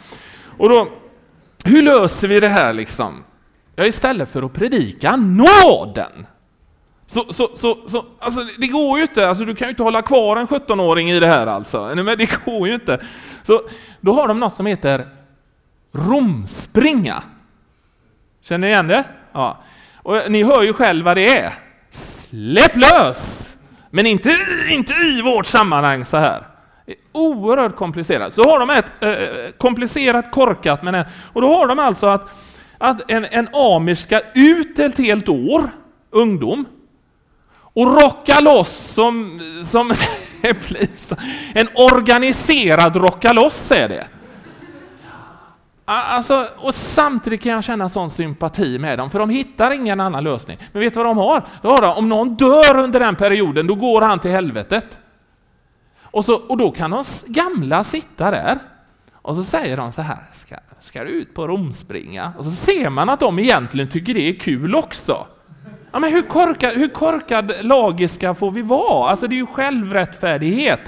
Och 0.57 0.69
då, 0.69 0.87
hur 1.65 1.81
löser 1.81 2.27
vi 2.27 2.39
det 2.39 2.47
här 2.47 2.73
liksom? 2.73 3.23
Ja, 3.75 3.85
istället 3.85 4.29
för 4.29 4.43
att 4.43 4.53
predika 4.53 5.15
nåden. 5.15 6.27
Så, 7.07 7.33
så, 7.33 7.49
så, 7.55 7.77
så 7.87 8.05
alltså, 8.19 8.39
det 8.57 8.67
går 8.67 8.97
ju 8.97 9.03
inte, 9.03 9.29
alltså, 9.29 9.45
du 9.45 9.55
kan 9.55 9.67
ju 9.67 9.69
inte 9.69 9.83
hålla 9.83 10.01
kvar 10.01 10.37
en 10.37 10.47
17-åring 10.47 11.11
i 11.11 11.19
det 11.19 11.27
här 11.27 11.47
alltså. 11.47 11.91
Men 11.95 12.05
det 12.05 12.45
går 12.45 12.67
ju 12.67 12.73
inte. 12.73 12.99
Så 13.43 13.61
då 14.01 14.13
har 14.13 14.27
de 14.27 14.39
något 14.39 14.55
som 14.55 14.65
heter 14.65 15.07
romspringa. 15.91 17.23
Känner 18.41 18.67
ni 18.67 18.67
igen 18.67 18.87
det? 18.87 19.03
Ja. 19.31 19.57
Och 19.95 20.31
ni 20.31 20.43
hör 20.43 20.63
ju 20.63 20.73
själva 20.73 21.05
vad 21.05 21.17
det 21.17 21.37
är. 21.37 21.53
Släpp 21.89 22.75
lös! 22.75 23.51
Men 23.89 24.05
inte, 24.05 24.37
inte 24.69 24.93
i 24.93 25.21
vårt 25.21 25.45
sammanhang 25.45 26.05
så 26.05 26.17
här. 26.17 26.47
Det 26.85 26.91
är 26.91 26.97
oerhört 27.11 27.75
komplicerat. 27.75 28.33
Så 28.33 28.43
har 28.43 28.59
de 28.59 28.69
ett 28.69 28.85
eh, 28.99 29.09
eh 29.09 29.51
komplicerat, 29.57 30.31
korkat, 30.31 30.83
men 30.83 30.95
en, 30.95 31.05
och 31.33 31.41
då 31.41 31.55
har 31.55 31.67
de 31.67 31.79
alltså 31.79 32.07
att, 32.07 32.29
att 32.77 33.11
en, 33.11 33.25
en 33.25 33.47
amish 33.53 33.97
ska 33.97 34.21
ut 34.35 34.79
ett 34.79 34.97
helt 34.97 35.29
år, 35.29 35.69
ungdom, 36.11 36.65
och 37.73 38.01
rocka 38.01 38.39
loss 38.39 38.77
som, 38.77 39.39
som 39.63 39.93
en 41.53 41.67
organiserad 41.75 42.95
rocka 42.95 43.33
loss 43.33 43.71
är 43.71 43.89
det. 43.89 44.07
Alltså, 45.87 46.47
och 46.57 46.75
samtidigt 46.75 47.41
kan 47.41 47.51
jag 47.51 47.63
känna 47.63 47.89
sån 47.89 48.09
sympati 48.09 48.79
med 48.79 48.99
dem, 48.99 49.09
för 49.09 49.19
de 49.19 49.29
hittar 49.29 49.71
ingen 49.71 49.99
annan 49.99 50.23
lösning. 50.23 50.57
Men 50.71 50.81
vet 50.81 50.93
du 50.93 50.97
vad 50.97 51.05
de 51.05 51.17
har? 51.17 51.43
Då 51.61 51.69
har 51.69 51.81
de, 51.81 51.97
om 51.97 52.09
någon 52.09 52.35
dör 52.35 52.77
under 52.77 52.99
den 52.99 53.15
perioden, 53.15 53.67
då 53.67 53.75
går 53.75 54.01
han 54.01 54.19
till 54.19 54.31
helvetet. 54.31 54.97
Och, 56.15 56.25
så, 56.25 56.35
och 56.35 56.57
då 56.57 56.71
kan 56.71 56.91
de 56.91 57.03
gamla 57.27 57.83
sitta 57.83 58.31
där, 58.31 58.59
och 59.21 59.35
så 59.35 59.43
säger 59.43 59.77
de 59.77 59.91
så 59.91 60.01
här, 60.01 60.17
ska, 60.33 60.55
ska 60.79 61.03
du 61.03 61.09
ut 61.09 61.33
på 61.33 61.47
romspringa? 61.47 62.33
Och 62.37 62.43
så 62.45 62.51
ser 62.51 62.89
man 62.89 63.09
att 63.09 63.19
de 63.19 63.39
egentligen 63.39 63.89
tycker 63.89 64.13
det 64.13 64.29
är 64.29 64.33
kul 64.33 64.75
också. 64.75 65.27
Ja, 65.91 65.99
men 65.99 66.11
hur, 66.11 66.21
korkad, 66.21 66.73
hur 66.73 66.87
korkad 66.87 67.53
lagiska 67.61 68.33
får 68.33 68.51
vi 68.51 68.61
vara? 68.61 69.09
Alltså 69.09 69.27
det 69.27 69.35
är 69.35 69.37
ju 69.37 69.45
självrättfärdighet. 69.45 70.79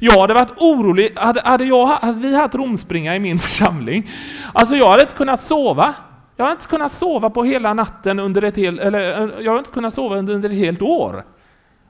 Jag 0.00 0.20
hade 0.20 0.34
varit 0.34 0.58
orolig, 0.58 1.12
hade, 1.16 1.40
hade, 1.44 1.64
jag, 1.64 1.86
hade 1.86 2.20
vi 2.20 2.36
haft 2.36 2.54
romspringa 2.54 3.16
i 3.16 3.20
min 3.20 3.38
församling, 3.46 4.10
alltså 4.52 4.76
jag 4.76 4.90
hade 4.90 5.02
inte 5.02 5.14
kunnat 5.14 5.42
sova. 5.42 5.94
Jag 6.36 6.44
har 6.44 6.52
inte 6.52 6.66
kunnat 6.66 6.92
sova 6.92 7.30
på 7.30 7.44
hela 7.44 7.74
natten 7.74 8.18
under 8.18 8.42
ett 8.42 8.56
helt, 8.56 8.80
eller 8.80 9.00
jag 9.40 9.50
hade 9.50 9.58
inte 9.58 9.70
kunnat 9.70 9.94
sova 9.94 10.16
under 10.16 10.50
ett 10.50 10.56
helt 10.56 10.82
år. 10.82 11.24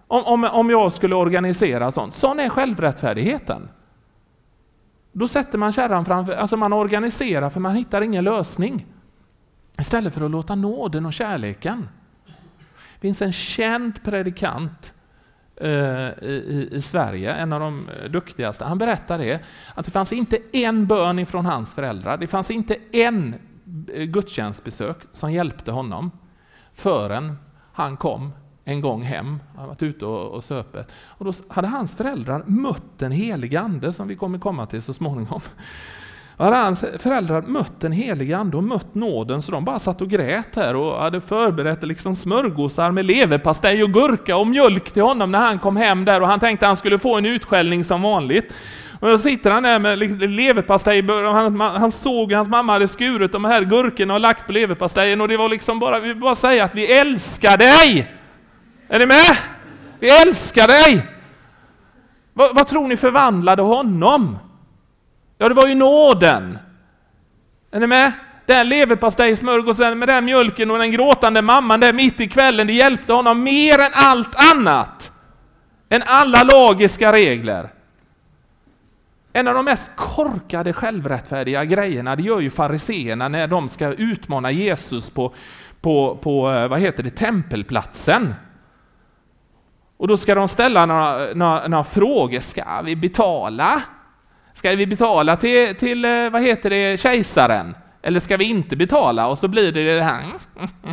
Om, 0.08 0.24
om, 0.24 0.44
om 0.44 0.70
jag 0.70 0.92
skulle 0.92 1.14
organisera 1.14 1.92
sånt. 1.92 2.14
Sån 2.14 2.40
är 2.40 2.48
självrättfärdigheten. 2.48 3.68
Då 5.12 5.28
sätter 5.28 5.58
man 5.58 5.72
kärran 5.72 6.04
framför, 6.04 6.32
alltså 6.32 6.56
man 6.56 6.72
organiserar 6.72 7.50
för 7.50 7.60
man 7.60 7.76
hittar 7.76 8.00
ingen 8.00 8.24
lösning. 8.24 8.86
Istället 9.78 10.14
för 10.14 10.20
att 10.20 10.30
låta 10.30 10.54
nåden 10.54 11.06
och 11.06 11.12
kärleken. 11.12 11.88
Det 12.94 13.00
finns 13.00 13.22
en 13.22 13.32
känd 13.32 14.02
predikant 14.02 14.92
eh, 15.56 16.08
i, 16.22 16.68
i, 16.72 16.82
Sverige, 16.82 17.32
en 17.32 17.52
av 17.52 17.60
de 17.60 17.88
eh, 17.88 18.10
duktigaste. 18.10 18.64
Han 18.64 18.78
berättar 18.78 19.18
det, 19.18 19.40
att 19.74 19.84
det 19.84 19.90
fanns 19.90 20.12
inte 20.12 20.38
en 20.52 20.86
bön 20.86 21.18
ifrån 21.18 21.46
hans 21.46 21.74
föräldrar, 21.74 22.16
det 22.16 22.26
fanns 22.26 22.50
inte 22.50 22.76
en 22.92 23.34
eh, 23.92 24.04
gudstjänstbesök 24.04 24.96
som 25.12 25.32
hjälpte 25.32 25.70
honom 25.70 26.10
förrän 26.74 27.36
han 27.72 27.96
kom 27.96 28.32
en 28.68 28.80
gång 28.80 29.02
hem, 29.02 29.26
han 29.26 29.56
hade 29.56 29.68
varit 29.68 29.82
ute 29.82 30.04
och, 30.04 30.34
och 30.34 30.44
söpet. 30.44 30.88
Och 31.06 31.24
då 31.24 31.32
hade 31.48 31.68
hans 31.68 31.96
föräldrar 31.96 32.44
mött 32.46 32.98
den 32.98 33.12
helige 33.12 33.60
ande, 33.60 33.92
som 33.92 34.08
vi 34.08 34.16
kommer 34.16 34.38
komma 34.38 34.66
till 34.66 34.82
så 34.82 34.92
småningom. 34.92 35.40
Och 36.36 36.44
hade 36.44 36.56
hans 36.56 36.84
föräldrar 36.98 37.42
mött 37.42 37.80
den 37.80 37.92
helige 37.92 38.36
ande 38.36 38.56
och 38.56 38.64
mött 38.64 38.94
nåden, 38.94 39.42
så 39.42 39.52
de 39.52 39.64
bara 39.64 39.78
satt 39.78 40.00
och 40.00 40.10
grät 40.10 40.56
här 40.56 40.76
och 40.76 41.02
hade 41.02 41.20
förberett 41.20 41.82
liksom 41.82 42.16
smörgåsar 42.16 42.90
med 42.90 43.04
leverpastej 43.04 43.82
och 43.82 43.92
gurka 43.92 44.36
och 44.36 44.46
mjölk 44.46 44.90
till 44.90 45.02
honom 45.02 45.30
när 45.30 45.38
han 45.38 45.58
kom 45.58 45.76
hem 45.76 46.04
där 46.04 46.20
och 46.20 46.28
han 46.28 46.40
tänkte 46.40 46.66
att 46.66 46.70
han 46.70 46.76
skulle 46.76 46.98
få 46.98 47.16
en 47.16 47.26
utskällning 47.26 47.84
som 47.84 48.02
vanligt. 48.02 48.54
Och 49.00 49.08
då 49.08 49.18
sitter 49.18 49.50
han 49.50 49.62
där 49.62 49.78
med 49.78 49.98
liksom 49.98 50.18
leverpastej, 50.18 51.10
och 51.10 51.34
han, 51.34 51.60
han 51.60 51.92
såg 51.92 52.32
att 52.32 52.36
hans 52.36 52.48
mamma 52.48 52.72
hade 52.72 52.88
skurit 52.88 53.32
de 53.32 53.44
här 53.44 53.62
gurkorna 53.62 54.14
och 54.14 54.20
lagt 54.20 54.46
på 54.46 54.52
leverpastejen 54.52 55.20
och 55.20 55.28
det 55.28 55.36
var 55.36 55.48
liksom 55.48 55.78
bara, 55.78 56.00
vi 56.00 56.08
vill 56.08 56.20
bara 56.20 56.34
säga 56.34 56.64
att 56.64 56.74
vi 56.74 56.92
älskar 56.92 57.56
dig! 57.56 58.16
Är 58.88 58.98
ni 58.98 59.06
med? 59.06 59.36
Vi 60.00 60.10
älskar 60.10 60.68
dig! 60.68 61.06
Vad, 62.32 62.54
vad 62.54 62.68
tror 62.68 62.88
ni 62.88 62.96
förvandlade 62.96 63.62
honom? 63.62 64.38
Ja, 65.38 65.48
det 65.48 65.54
var 65.54 65.66
ju 65.66 65.74
nåden. 65.74 66.58
Är 67.70 67.80
ni 67.80 67.86
med? 67.86 68.12
Den 68.46 68.68
leverpastejsmörgåsen 68.68 69.98
med 69.98 70.08
den 70.08 70.24
mjölken 70.24 70.70
och 70.70 70.78
den 70.78 70.92
gråtande 70.92 71.42
mamman 71.42 71.80
där 71.80 71.92
mitt 71.92 72.20
i 72.20 72.28
kvällen, 72.28 72.66
det 72.66 72.72
hjälpte 72.72 73.12
honom 73.12 73.42
mer 73.42 73.78
än 73.78 73.90
allt 73.94 74.54
annat. 74.54 75.12
Än 75.88 76.02
alla 76.06 76.42
lagiska 76.42 77.12
regler. 77.12 77.68
En 79.32 79.48
av 79.48 79.54
de 79.54 79.64
mest 79.64 79.90
korkade 79.96 80.72
självrättfärdiga 80.72 81.64
grejerna, 81.64 82.16
det 82.16 82.22
gör 82.22 82.40
ju 82.40 82.50
fariseerna 82.50 83.28
när 83.28 83.48
de 83.48 83.68
ska 83.68 83.92
utmana 83.92 84.50
Jesus 84.50 85.10
på, 85.10 85.34
på, 85.80 86.18
på 86.22 86.52
eh, 86.52 86.68
vad 86.68 86.80
heter 86.80 87.02
det, 87.02 87.10
tempelplatsen. 87.10 88.34
Och 89.96 90.08
då 90.08 90.16
ska 90.16 90.34
de 90.34 90.48
ställa 90.48 90.86
några, 90.86 91.34
några, 91.34 91.68
några 91.68 91.84
frågor. 91.84 92.40
Ska 92.40 92.82
vi 92.84 92.96
betala? 92.96 93.82
Ska 94.54 94.70
vi 94.70 94.86
betala 94.86 95.36
till, 95.36 95.76
till, 95.76 96.04
eh, 96.04 96.30
vad 96.30 96.42
heter 96.42 96.70
det, 96.70 97.00
kejsaren? 97.00 97.74
Eller 98.02 98.20
ska 98.20 98.36
vi 98.36 98.44
inte 98.44 98.76
betala? 98.76 99.26
Och 99.26 99.38
så 99.38 99.48
blir 99.48 99.72
det 99.72 99.96
det 99.96 100.02
här, 100.02 100.24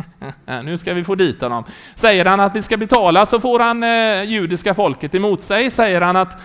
nu 0.62 0.78
ska 0.78 0.94
vi 0.94 1.04
få 1.04 1.14
dit 1.14 1.40
honom. 1.40 1.64
Säger 1.94 2.24
han 2.24 2.40
att 2.40 2.56
vi 2.56 2.62
ska 2.62 2.76
betala 2.76 3.26
så 3.26 3.40
får 3.40 3.60
han 3.60 3.82
eh, 3.82 4.24
judiska 4.24 4.74
folket 4.74 5.14
emot 5.14 5.42
sig. 5.42 5.70
Säger 5.70 6.00
han 6.00 6.16
att, 6.16 6.42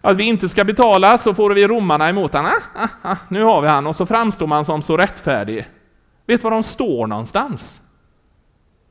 att 0.00 0.16
vi 0.16 0.24
inte 0.24 0.48
ska 0.48 0.64
betala 0.64 1.18
så 1.18 1.34
får 1.34 1.50
vi 1.50 1.66
romarna 1.66 2.08
emot 2.08 2.32
honom. 2.32 2.52
Ah, 2.74 2.82
ah, 2.82 3.12
ah, 3.12 3.16
nu 3.28 3.42
har 3.42 3.60
vi 3.60 3.68
han 3.68 3.86
och 3.86 3.96
så 3.96 4.06
framstår 4.06 4.46
man 4.46 4.64
som 4.64 4.82
så 4.82 4.96
rättfärdig. 4.96 5.66
Vet 6.26 6.40
du 6.40 6.44
var 6.44 6.50
de 6.50 6.62
står 6.62 7.06
någonstans? 7.06 7.80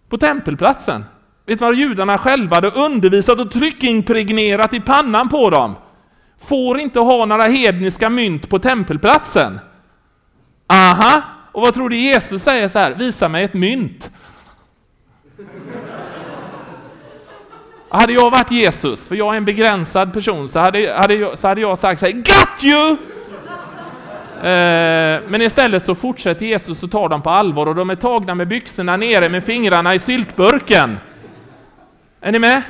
På 0.09 0.17
tempelplatsen. 0.17 1.05
Vet 1.45 1.59
du 1.59 1.65
vad 1.65 1.75
judarna 1.75 2.17
själva 2.17 2.55
hade 2.55 2.69
undervisat 2.69 3.39
och 3.39 3.51
tryckimpregnerat 3.51 4.73
i 4.73 4.79
pannan 4.79 5.29
på 5.29 5.49
dem? 5.49 5.75
Får 6.41 6.79
inte 6.79 6.99
ha 6.99 7.25
några 7.25 7.43
hedniska 7.43 8.09
mynt 8.09 8.49
på 8.49 8.59
tempelplatsen. 8.59 9.59
Aha! 10.67 11.21
Och 11.51 11.61
vad 11.61 11.73
tror 11.73 11.89
du 11.89 11.95
Jesus 11.95 12.43
säger 12.43 12.67
så 12.67 12.79
här? 12.79 12.91
Visa 12.91 13.29
mig 13.29 13.43
ett 13.43 13.53
mynt. 13.53 14.11
Hade 17.89 18.13
jag 18.13 18.31
varit 18.31 18.51
Jesus, 18.51 19.07
för 19.07 19.15
jag 19.15 19.33
är 19.33 19.37
en 19.37 19.45
begränsad 19.45 20.13
person, 20.13 20.49
så 20.49 20.59
hade, 20.59 20.93
hade, 20.93 21.15
jag, 21.15 21.39
så 21.39 21.47
hade 21.47 21.61
jag 21.61 21.79
sagt 21.79 21.99
så 21.99 22.05
här, 22.05 22.13
Got 22.13 22.63
you! 22.63 22.97
Eh, 24.41 25.21
men 25.27 25.41
istället 25.41 25.85
så 25.85 25.95
fortsätter 25.95 26.45
Jesus 26.45 26.83
och 26.83 26.91
tar 26.91 27.09
dem 27.09 27.21
på 27.21 27.29
allvar 27.29 27.65
och 27.65 27.75
de 27.75 27.89
är 27.89 27.95
tagna 27.95 28.35
med 28.35 28.47
byxorna 28.47 28.97
nere 28.97 29.29
med 29.29 29.43
fingrarna 29.43 29.95
i 29.95 29.99
syltburken. 29.99 30.97
Är 32.21 32.31
ni 32.31 32.39
med? 32.39 32.63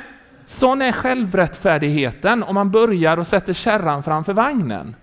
Sån 0.46 0.82
är 0.82 0.92
självrättfärdigheten 0.92 2.42
om 2.42 2.54
man 2.54 2.70
börjar 2.70 3.16
och 3.16 3.26
sätter 3.26 3.52
kärran 3.52 4.02
framför 4.02 4.32
vagnen. 4.32 4.96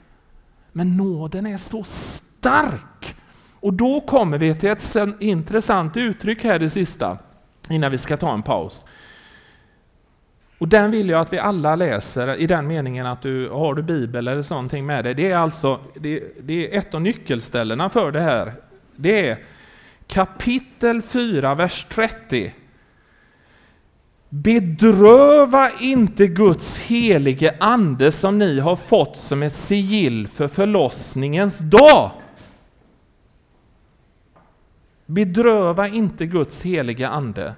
Men 0.71 0.97
nåden 0.97 1.45
är 1.45 1.57
så 1.57 1.83
stark. 1.83 3.15
Och 3.59 3.73
då 3.73 4.01
kommer 4.01 4.37
vi 4.37 4.55
till 4.55 4.69
ett 4.69 4.95
intressant 5.19 5.97
uttryck 5.97 6.43
här 6.43 6.59
det 6.59 6.69
sista, 6.69 7.17
innan 7.69 7.91
vi 7.91 7.97
ska 7.97 8.17
ta 8.17 8.33
en 8.33 8.43
paus. 8.43 8.85
Och 10.57 10.67
den 10.67 10.91
vill 10.91 11.09
jag 11.09 11.21
att 11.21 11.33
vi 11.33 11.39
alla 11.39 11.75
läser 11.75 12.35
i 12.35 12.47
den 12.47 12.67
meningen 12.67 13.05
att 13.05 13.21
du 13.21 13.49
har 13.49 13.75
du 13.75 13.81
bibel 13.81 14.27
eller 14.27 14.41
sånt 14.41 14.71
med 14.71 15.05
dig. 15.05 15.13
Det 15.13 15.31
är 15.31 15.37
alltså 15.37 15.79
det, 15.95 16.23
det 16.41 16.75
är 16.75 16.79
ett 16.79 16.93
av 16.93 17.01
nyckelställena 17.01 17.89
för 17.89 18.11
det 18.11 18.21
här. 18.21 18.53
Det 18.95 19.29
är 19.29 19.37
kapitel 20.07 21.01
4, 21.01 21.55
vers 21.55 21.85
30. 21.89 22.53
Bedröva 24.29 25.69
inte 25.79 26.27
Guds 26.27 26.77
helige 26.77 27.55
ande 27.59 28.11
som 28.11 28.37
ni 28.37 28.59
har 28.59 28.75
fått 28.75 29.17
som 29.17 29.43
ett 29.43 29.55
sigill 29.55 30.27
för 30.27 30.47
förlossningens 30.47 31.57
dag. 31.57 32.11
Bedröva 35.05 35.87
inte 35.87 36.25
Guds 36.25 36.61
helige 36.61 37.09
ande 37.09 37.53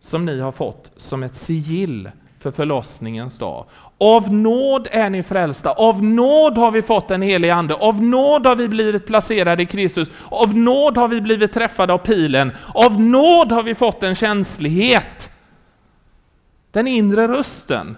som 0.00 0.24
ni 0.24 0.40
har 0.40 0.52
fått 0.52 0.90
som 0.96 1.22
ett 1.22 1.36
sigill 1.36 2.10
för 2.40 2.50
förlossningens 2.50 3.38
dag. 3.38 3.66
Av 3.98 4.32
nåd 4.32 4.88
är 4.90 5.10
ni 5.10 5.22
frälsta, 5.22 5.70
av 5.72 6.04
nåd 6.04 6.58
har 6.58 6.70
vi 6.70 6.82
fått 6.82 7.10
en 7.10 7.22
helig 7.22 7.50
ande, 7.50 7.74
av 7.74 8.02
nåd 8.02 8.46
har 8.46 8.56
vi 8.56 8.68
blivit 8.68 9.06
placerade 9.06 9.62
i 9.62 9.66
Kristus, 9.66 10.12
av 10.28 10.56
nåd 10.56 10.96
har 10.96 11.08
vi 11.08 11.20
blivit 11.20 11.52
träffade 11.52 11.92
av 11.92 11.98
pilen, 11.98 12.52
av 12.74 13.00
nåd 13.00 13.52
har 13.52 13.62
vi 13.62 13.74
fått 13.74 14.02
en 14.02 14.14
känslighet. 14.14 15.31
Den 16.72 16.86
inre 16.86 17.28
rösten. 17.28 17.96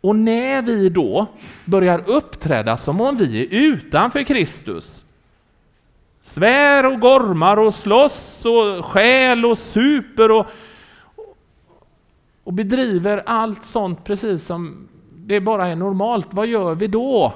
Och 0.00 0.16
när 0.16 0.62
vi 0.62 0.88
då 0.88 1.26
börjar 1.64 2.02
uppträda 2.06 2.76
som 2.76 3.00
om 3.00 3.16
vi 3.16 3.42
är 3.42 3.48
utanför 3.50 4.22
Kristus, 4.22 5.04
svär 6.20 6.86
och 6.86 7.00
gormar 7.00 7.56
och 7.56 7.74
slåss 7.74 8.46
och 8.46 8.84
skäl 8.84 9.44
och 9.44 9.58
super 9.58 10.30
och, 10.30 10.46
och 12.44 12.52
bedriver 12.52 13.22
allt 13.26 13.64
sånt 13.64 14.04
precis 14.04 14.44
som 14.44 14.88
det 15.16 15.40
bara 15.40 15.66
är 15.66 15.76
normalt, 15.76 16.26
vad 16.30 16.46
gör 16.46 16.74
vi 16.74 16.86
då? 16.86 17.32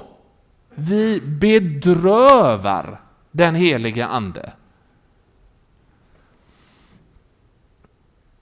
Vi 0.75 1.21
bedrövar 1.21 3.01
den 3.31 3.55
heliga 3.55 4.07
Ande. 4.07 4.53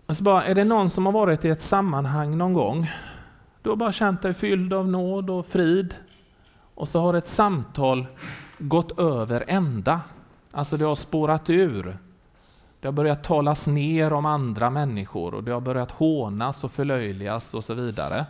Alltså 0.10 0.24
bara, 0.24 0.44
är 0.44 0.56
det 0.56 0.64
någon 0.64 0.90
som 0.90 1.06
har 1.06 1.14
varit 1.14 1.46
i 1.46 1.50
ett 1.50 1.62
sammanhang 1.62 2.38
någon 2.38 2.54
gång, 2.54 2.92
du 3.62 3.70
har 3.70 3.78
bara 3.78 3.94
känt 3.94 4.22
dig 4.22 4.34
fylld 4.34 4.74
av 4.74 4.88
nåd 4.88 5.30
och 5.30 5.46
frid, 5.46 5.96
och 6.76 6.88
så 6.88 7.00
har 7.00 7.14
ett 7.14 7.28
samtal 7.28 8.08
gått 8.58 9.00
över 9.00 9.44
ända. 9.48 10.02
Alltså 10.52 10.78
det 10.78 10.86
har 10.86 10.96
spårat 10.96 11.50
ur. 11.50 11.98
Det 12.80 12.88
har 12.88 12.94
börjat 12.94 13.24
talas 13.24 13.68
ner 13.68 14.14
om 14.14 14.26
andra 14.26 14.70
människor 14.70 15.34
och 15.34 15.44
det 15.44 15.52
har 15.52 15.62
börjat 15.62 15.92
hånas 15.92 16.64
och 16.64 16.72
förlöjligas 16.72 17.54
och 17.54 17.64
så 17.64 17.74
vidare. 17.74 18.26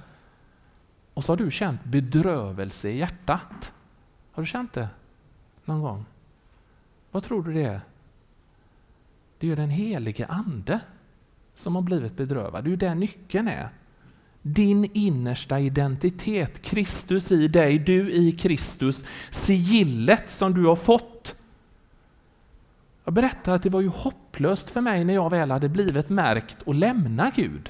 Och 1.13 1.23
så 1.23 1.31
har 1.31 1.37
du 1.37 1.51
känt 1.51 1.83
bedrövelse 1.83 2.89
i 2.89 2.97
hjärtat. 2.97 3.73
Har 4.31 4.43
du 4.43 4.47
känt 4.47 4.73
det 4.73 4.89
någon 5.65 5.81
gång? 5.81 6.05
Vad 7.11 7.23
tror 7.23 7.43
du 7.43 7.53
det 7.53 7.63
är? 7.63 7.81
Det 9.39 9.51
är 9.51 9.55
den 9.55 9.69
helige 9.69 10.25
Ande 10.25 10.79
som 11.57 11.75
har 11.75 11.81
blivit 11.81 12.17
bedrövad. 12.17 12.63
Det 12.63 12.67
är 12.67 12.71
ju 12.71 12.75
där 12.75 12.95
nyckeln 12.95 13.47
är. 13.47 13.69
Din 14.41 14.89
innersta 14.93 15.59
identitet, 15.59 16.61
Kristus 16.61 17.31
i 17.31 17.47
dig, 17.47 17.79
du 17.79 18.11
i 18.11 18.31
Kristus, 18.31 19.03
sigillet 19.29 20.29
som 20.29 20.53
du 20.53 20.65
har 20.65 20.75
fått. 20.75 21.35
Jag 23.03 23.13
berättade 23.13 23.55
att 23.55 23.63
det 23.63 23.69
var 23.69 23.81
ju 23.81 23.87
hopplöst 23.87 24.69
för 24.69 24.81
mig 24.81 25.05
när 25.05 25.13
jag 25.13 25.29
väl 25.29 25.51
hade 25.51 25.69
blivit 25.69 26.09
märkt 26.09 26.61
och 26.61 26.75
lämna 26.75 27.31
Gud. 27.35 27.69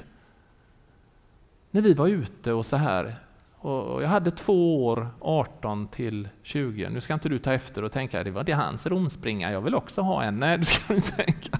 När 1.70 1.80
vi 1.80 1.94
var 1.94 2.08
ute 2.08 2.52
och 2.52 2.66
så 2.66 2.76
här, 2.76 3.16
och 3.58 4.02
jag 4.02 4.08
hade 4.08 4.30
två 4.30 4.86
år, 4.86 5.08
18 5.20 5.88
till 5.88 6.28
20. 6.42 6.88
Nu 6.90 7.00
ska 7.00 7.14
inte 7.14 7.28
du 7.28 7.38
ta 7.38 7.52
efter 7.52 7.84
och 7.84 7.92
tänka, 7.92 8.24
det 8.24 8.30
var 8.30 8.44
det 8.44 8.52
hans 8.52 8.86
romspringa, 8.86 9.52
jag 9.52 9.60
vill 9.60 9.74
också 9.74 10.02
ha 10.02 10.22
en. 10.22 10.38
Nej, 10.38 10.58
du 10.58 10.64
ska 10.64 10.94
inte 10.94 11.12
tänka. 11.12 11.58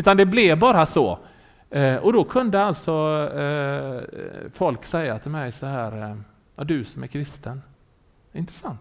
Utan 0.00 0.16
det 0.16 0.26
blev 0.26 0.58
bara 0.58 0.86
så. 0.86 1.18
Eh, 1.70 1.96
och 1.96 2.12
då 2.12 2.24
kunde 2.24 2.62
alltså 2.62 2.92
eh, 3.34 4.02
folk 4.52 4.84
säga 4.84 5.18
till 5.18 5.30
mig 5.30 5.52
så 5.52 5.66
här, 5.66 6.10
eh, 6.10 6.16
ja, 6.56 6.64
du 6.64 6.84
som 6.84 7.02
är 7.02 7.06
kristen, 7.06 7.62
intressant. 8.32 8.80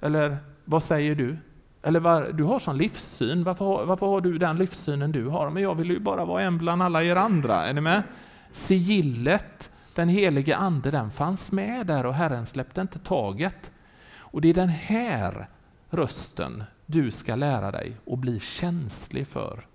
Eller 0.00 0.36
vad 0.64 0.82
säger 0.82 1.14
du? 1.14 1.36
Eller 1.82 2.00
var, 2.00 2.32
du 2.32 2.44
har 2.44 2.58
sån 2.58 2.78
livssyn, 2.78 3.44
varför, 3.44 3.84
varför 3.84 4.06
har 4.06 4.20
du 4.20 4.38
den 4.38 4.56
livssynen 4.56 5.12
du 5.12 5.26
har? 5.26 5.50
Men 5.50 5.62
jag 5.62 5.74
vill 5.74 5.90
ju 5.90 5.98
bara 5.98 6.24
vara 6.24 6.42
en 6.42 6.58
bland 6.58 6.82
alla 6.82 7.02
er 7.02 7.16
andra, 7.16 7.66
är 7.66 7.74
ni 7.74 7.80
med? 7.80 8.02
Sigillet, 8.50 9.70
den 9.94 10.08
helige 10.08 10.56
ande, 10.56 10.90
den 10.90 11.10
fanns 11.10 11.52
med 11.52 11.86
där 11.86 12.06
och 12.06 12.14
Herren 12.14 12.46
släppte 12.46 12.80
inte 12.80 12.98
taget. 12.98 13.70
Och 14.18 14.40
det 14.40 14.48
är 14.48 14.54
den 14.54 14.68
här 14.68 15.46
rösten 15.90 16.64
du 16.86 17.10
ska 17.10 17.34
lära 17.34 17.70
dig 17.70 17.96
och 18.04 18.18
bli 18.18 18.40
känslig 18.40 19.26
för 19.26 19.69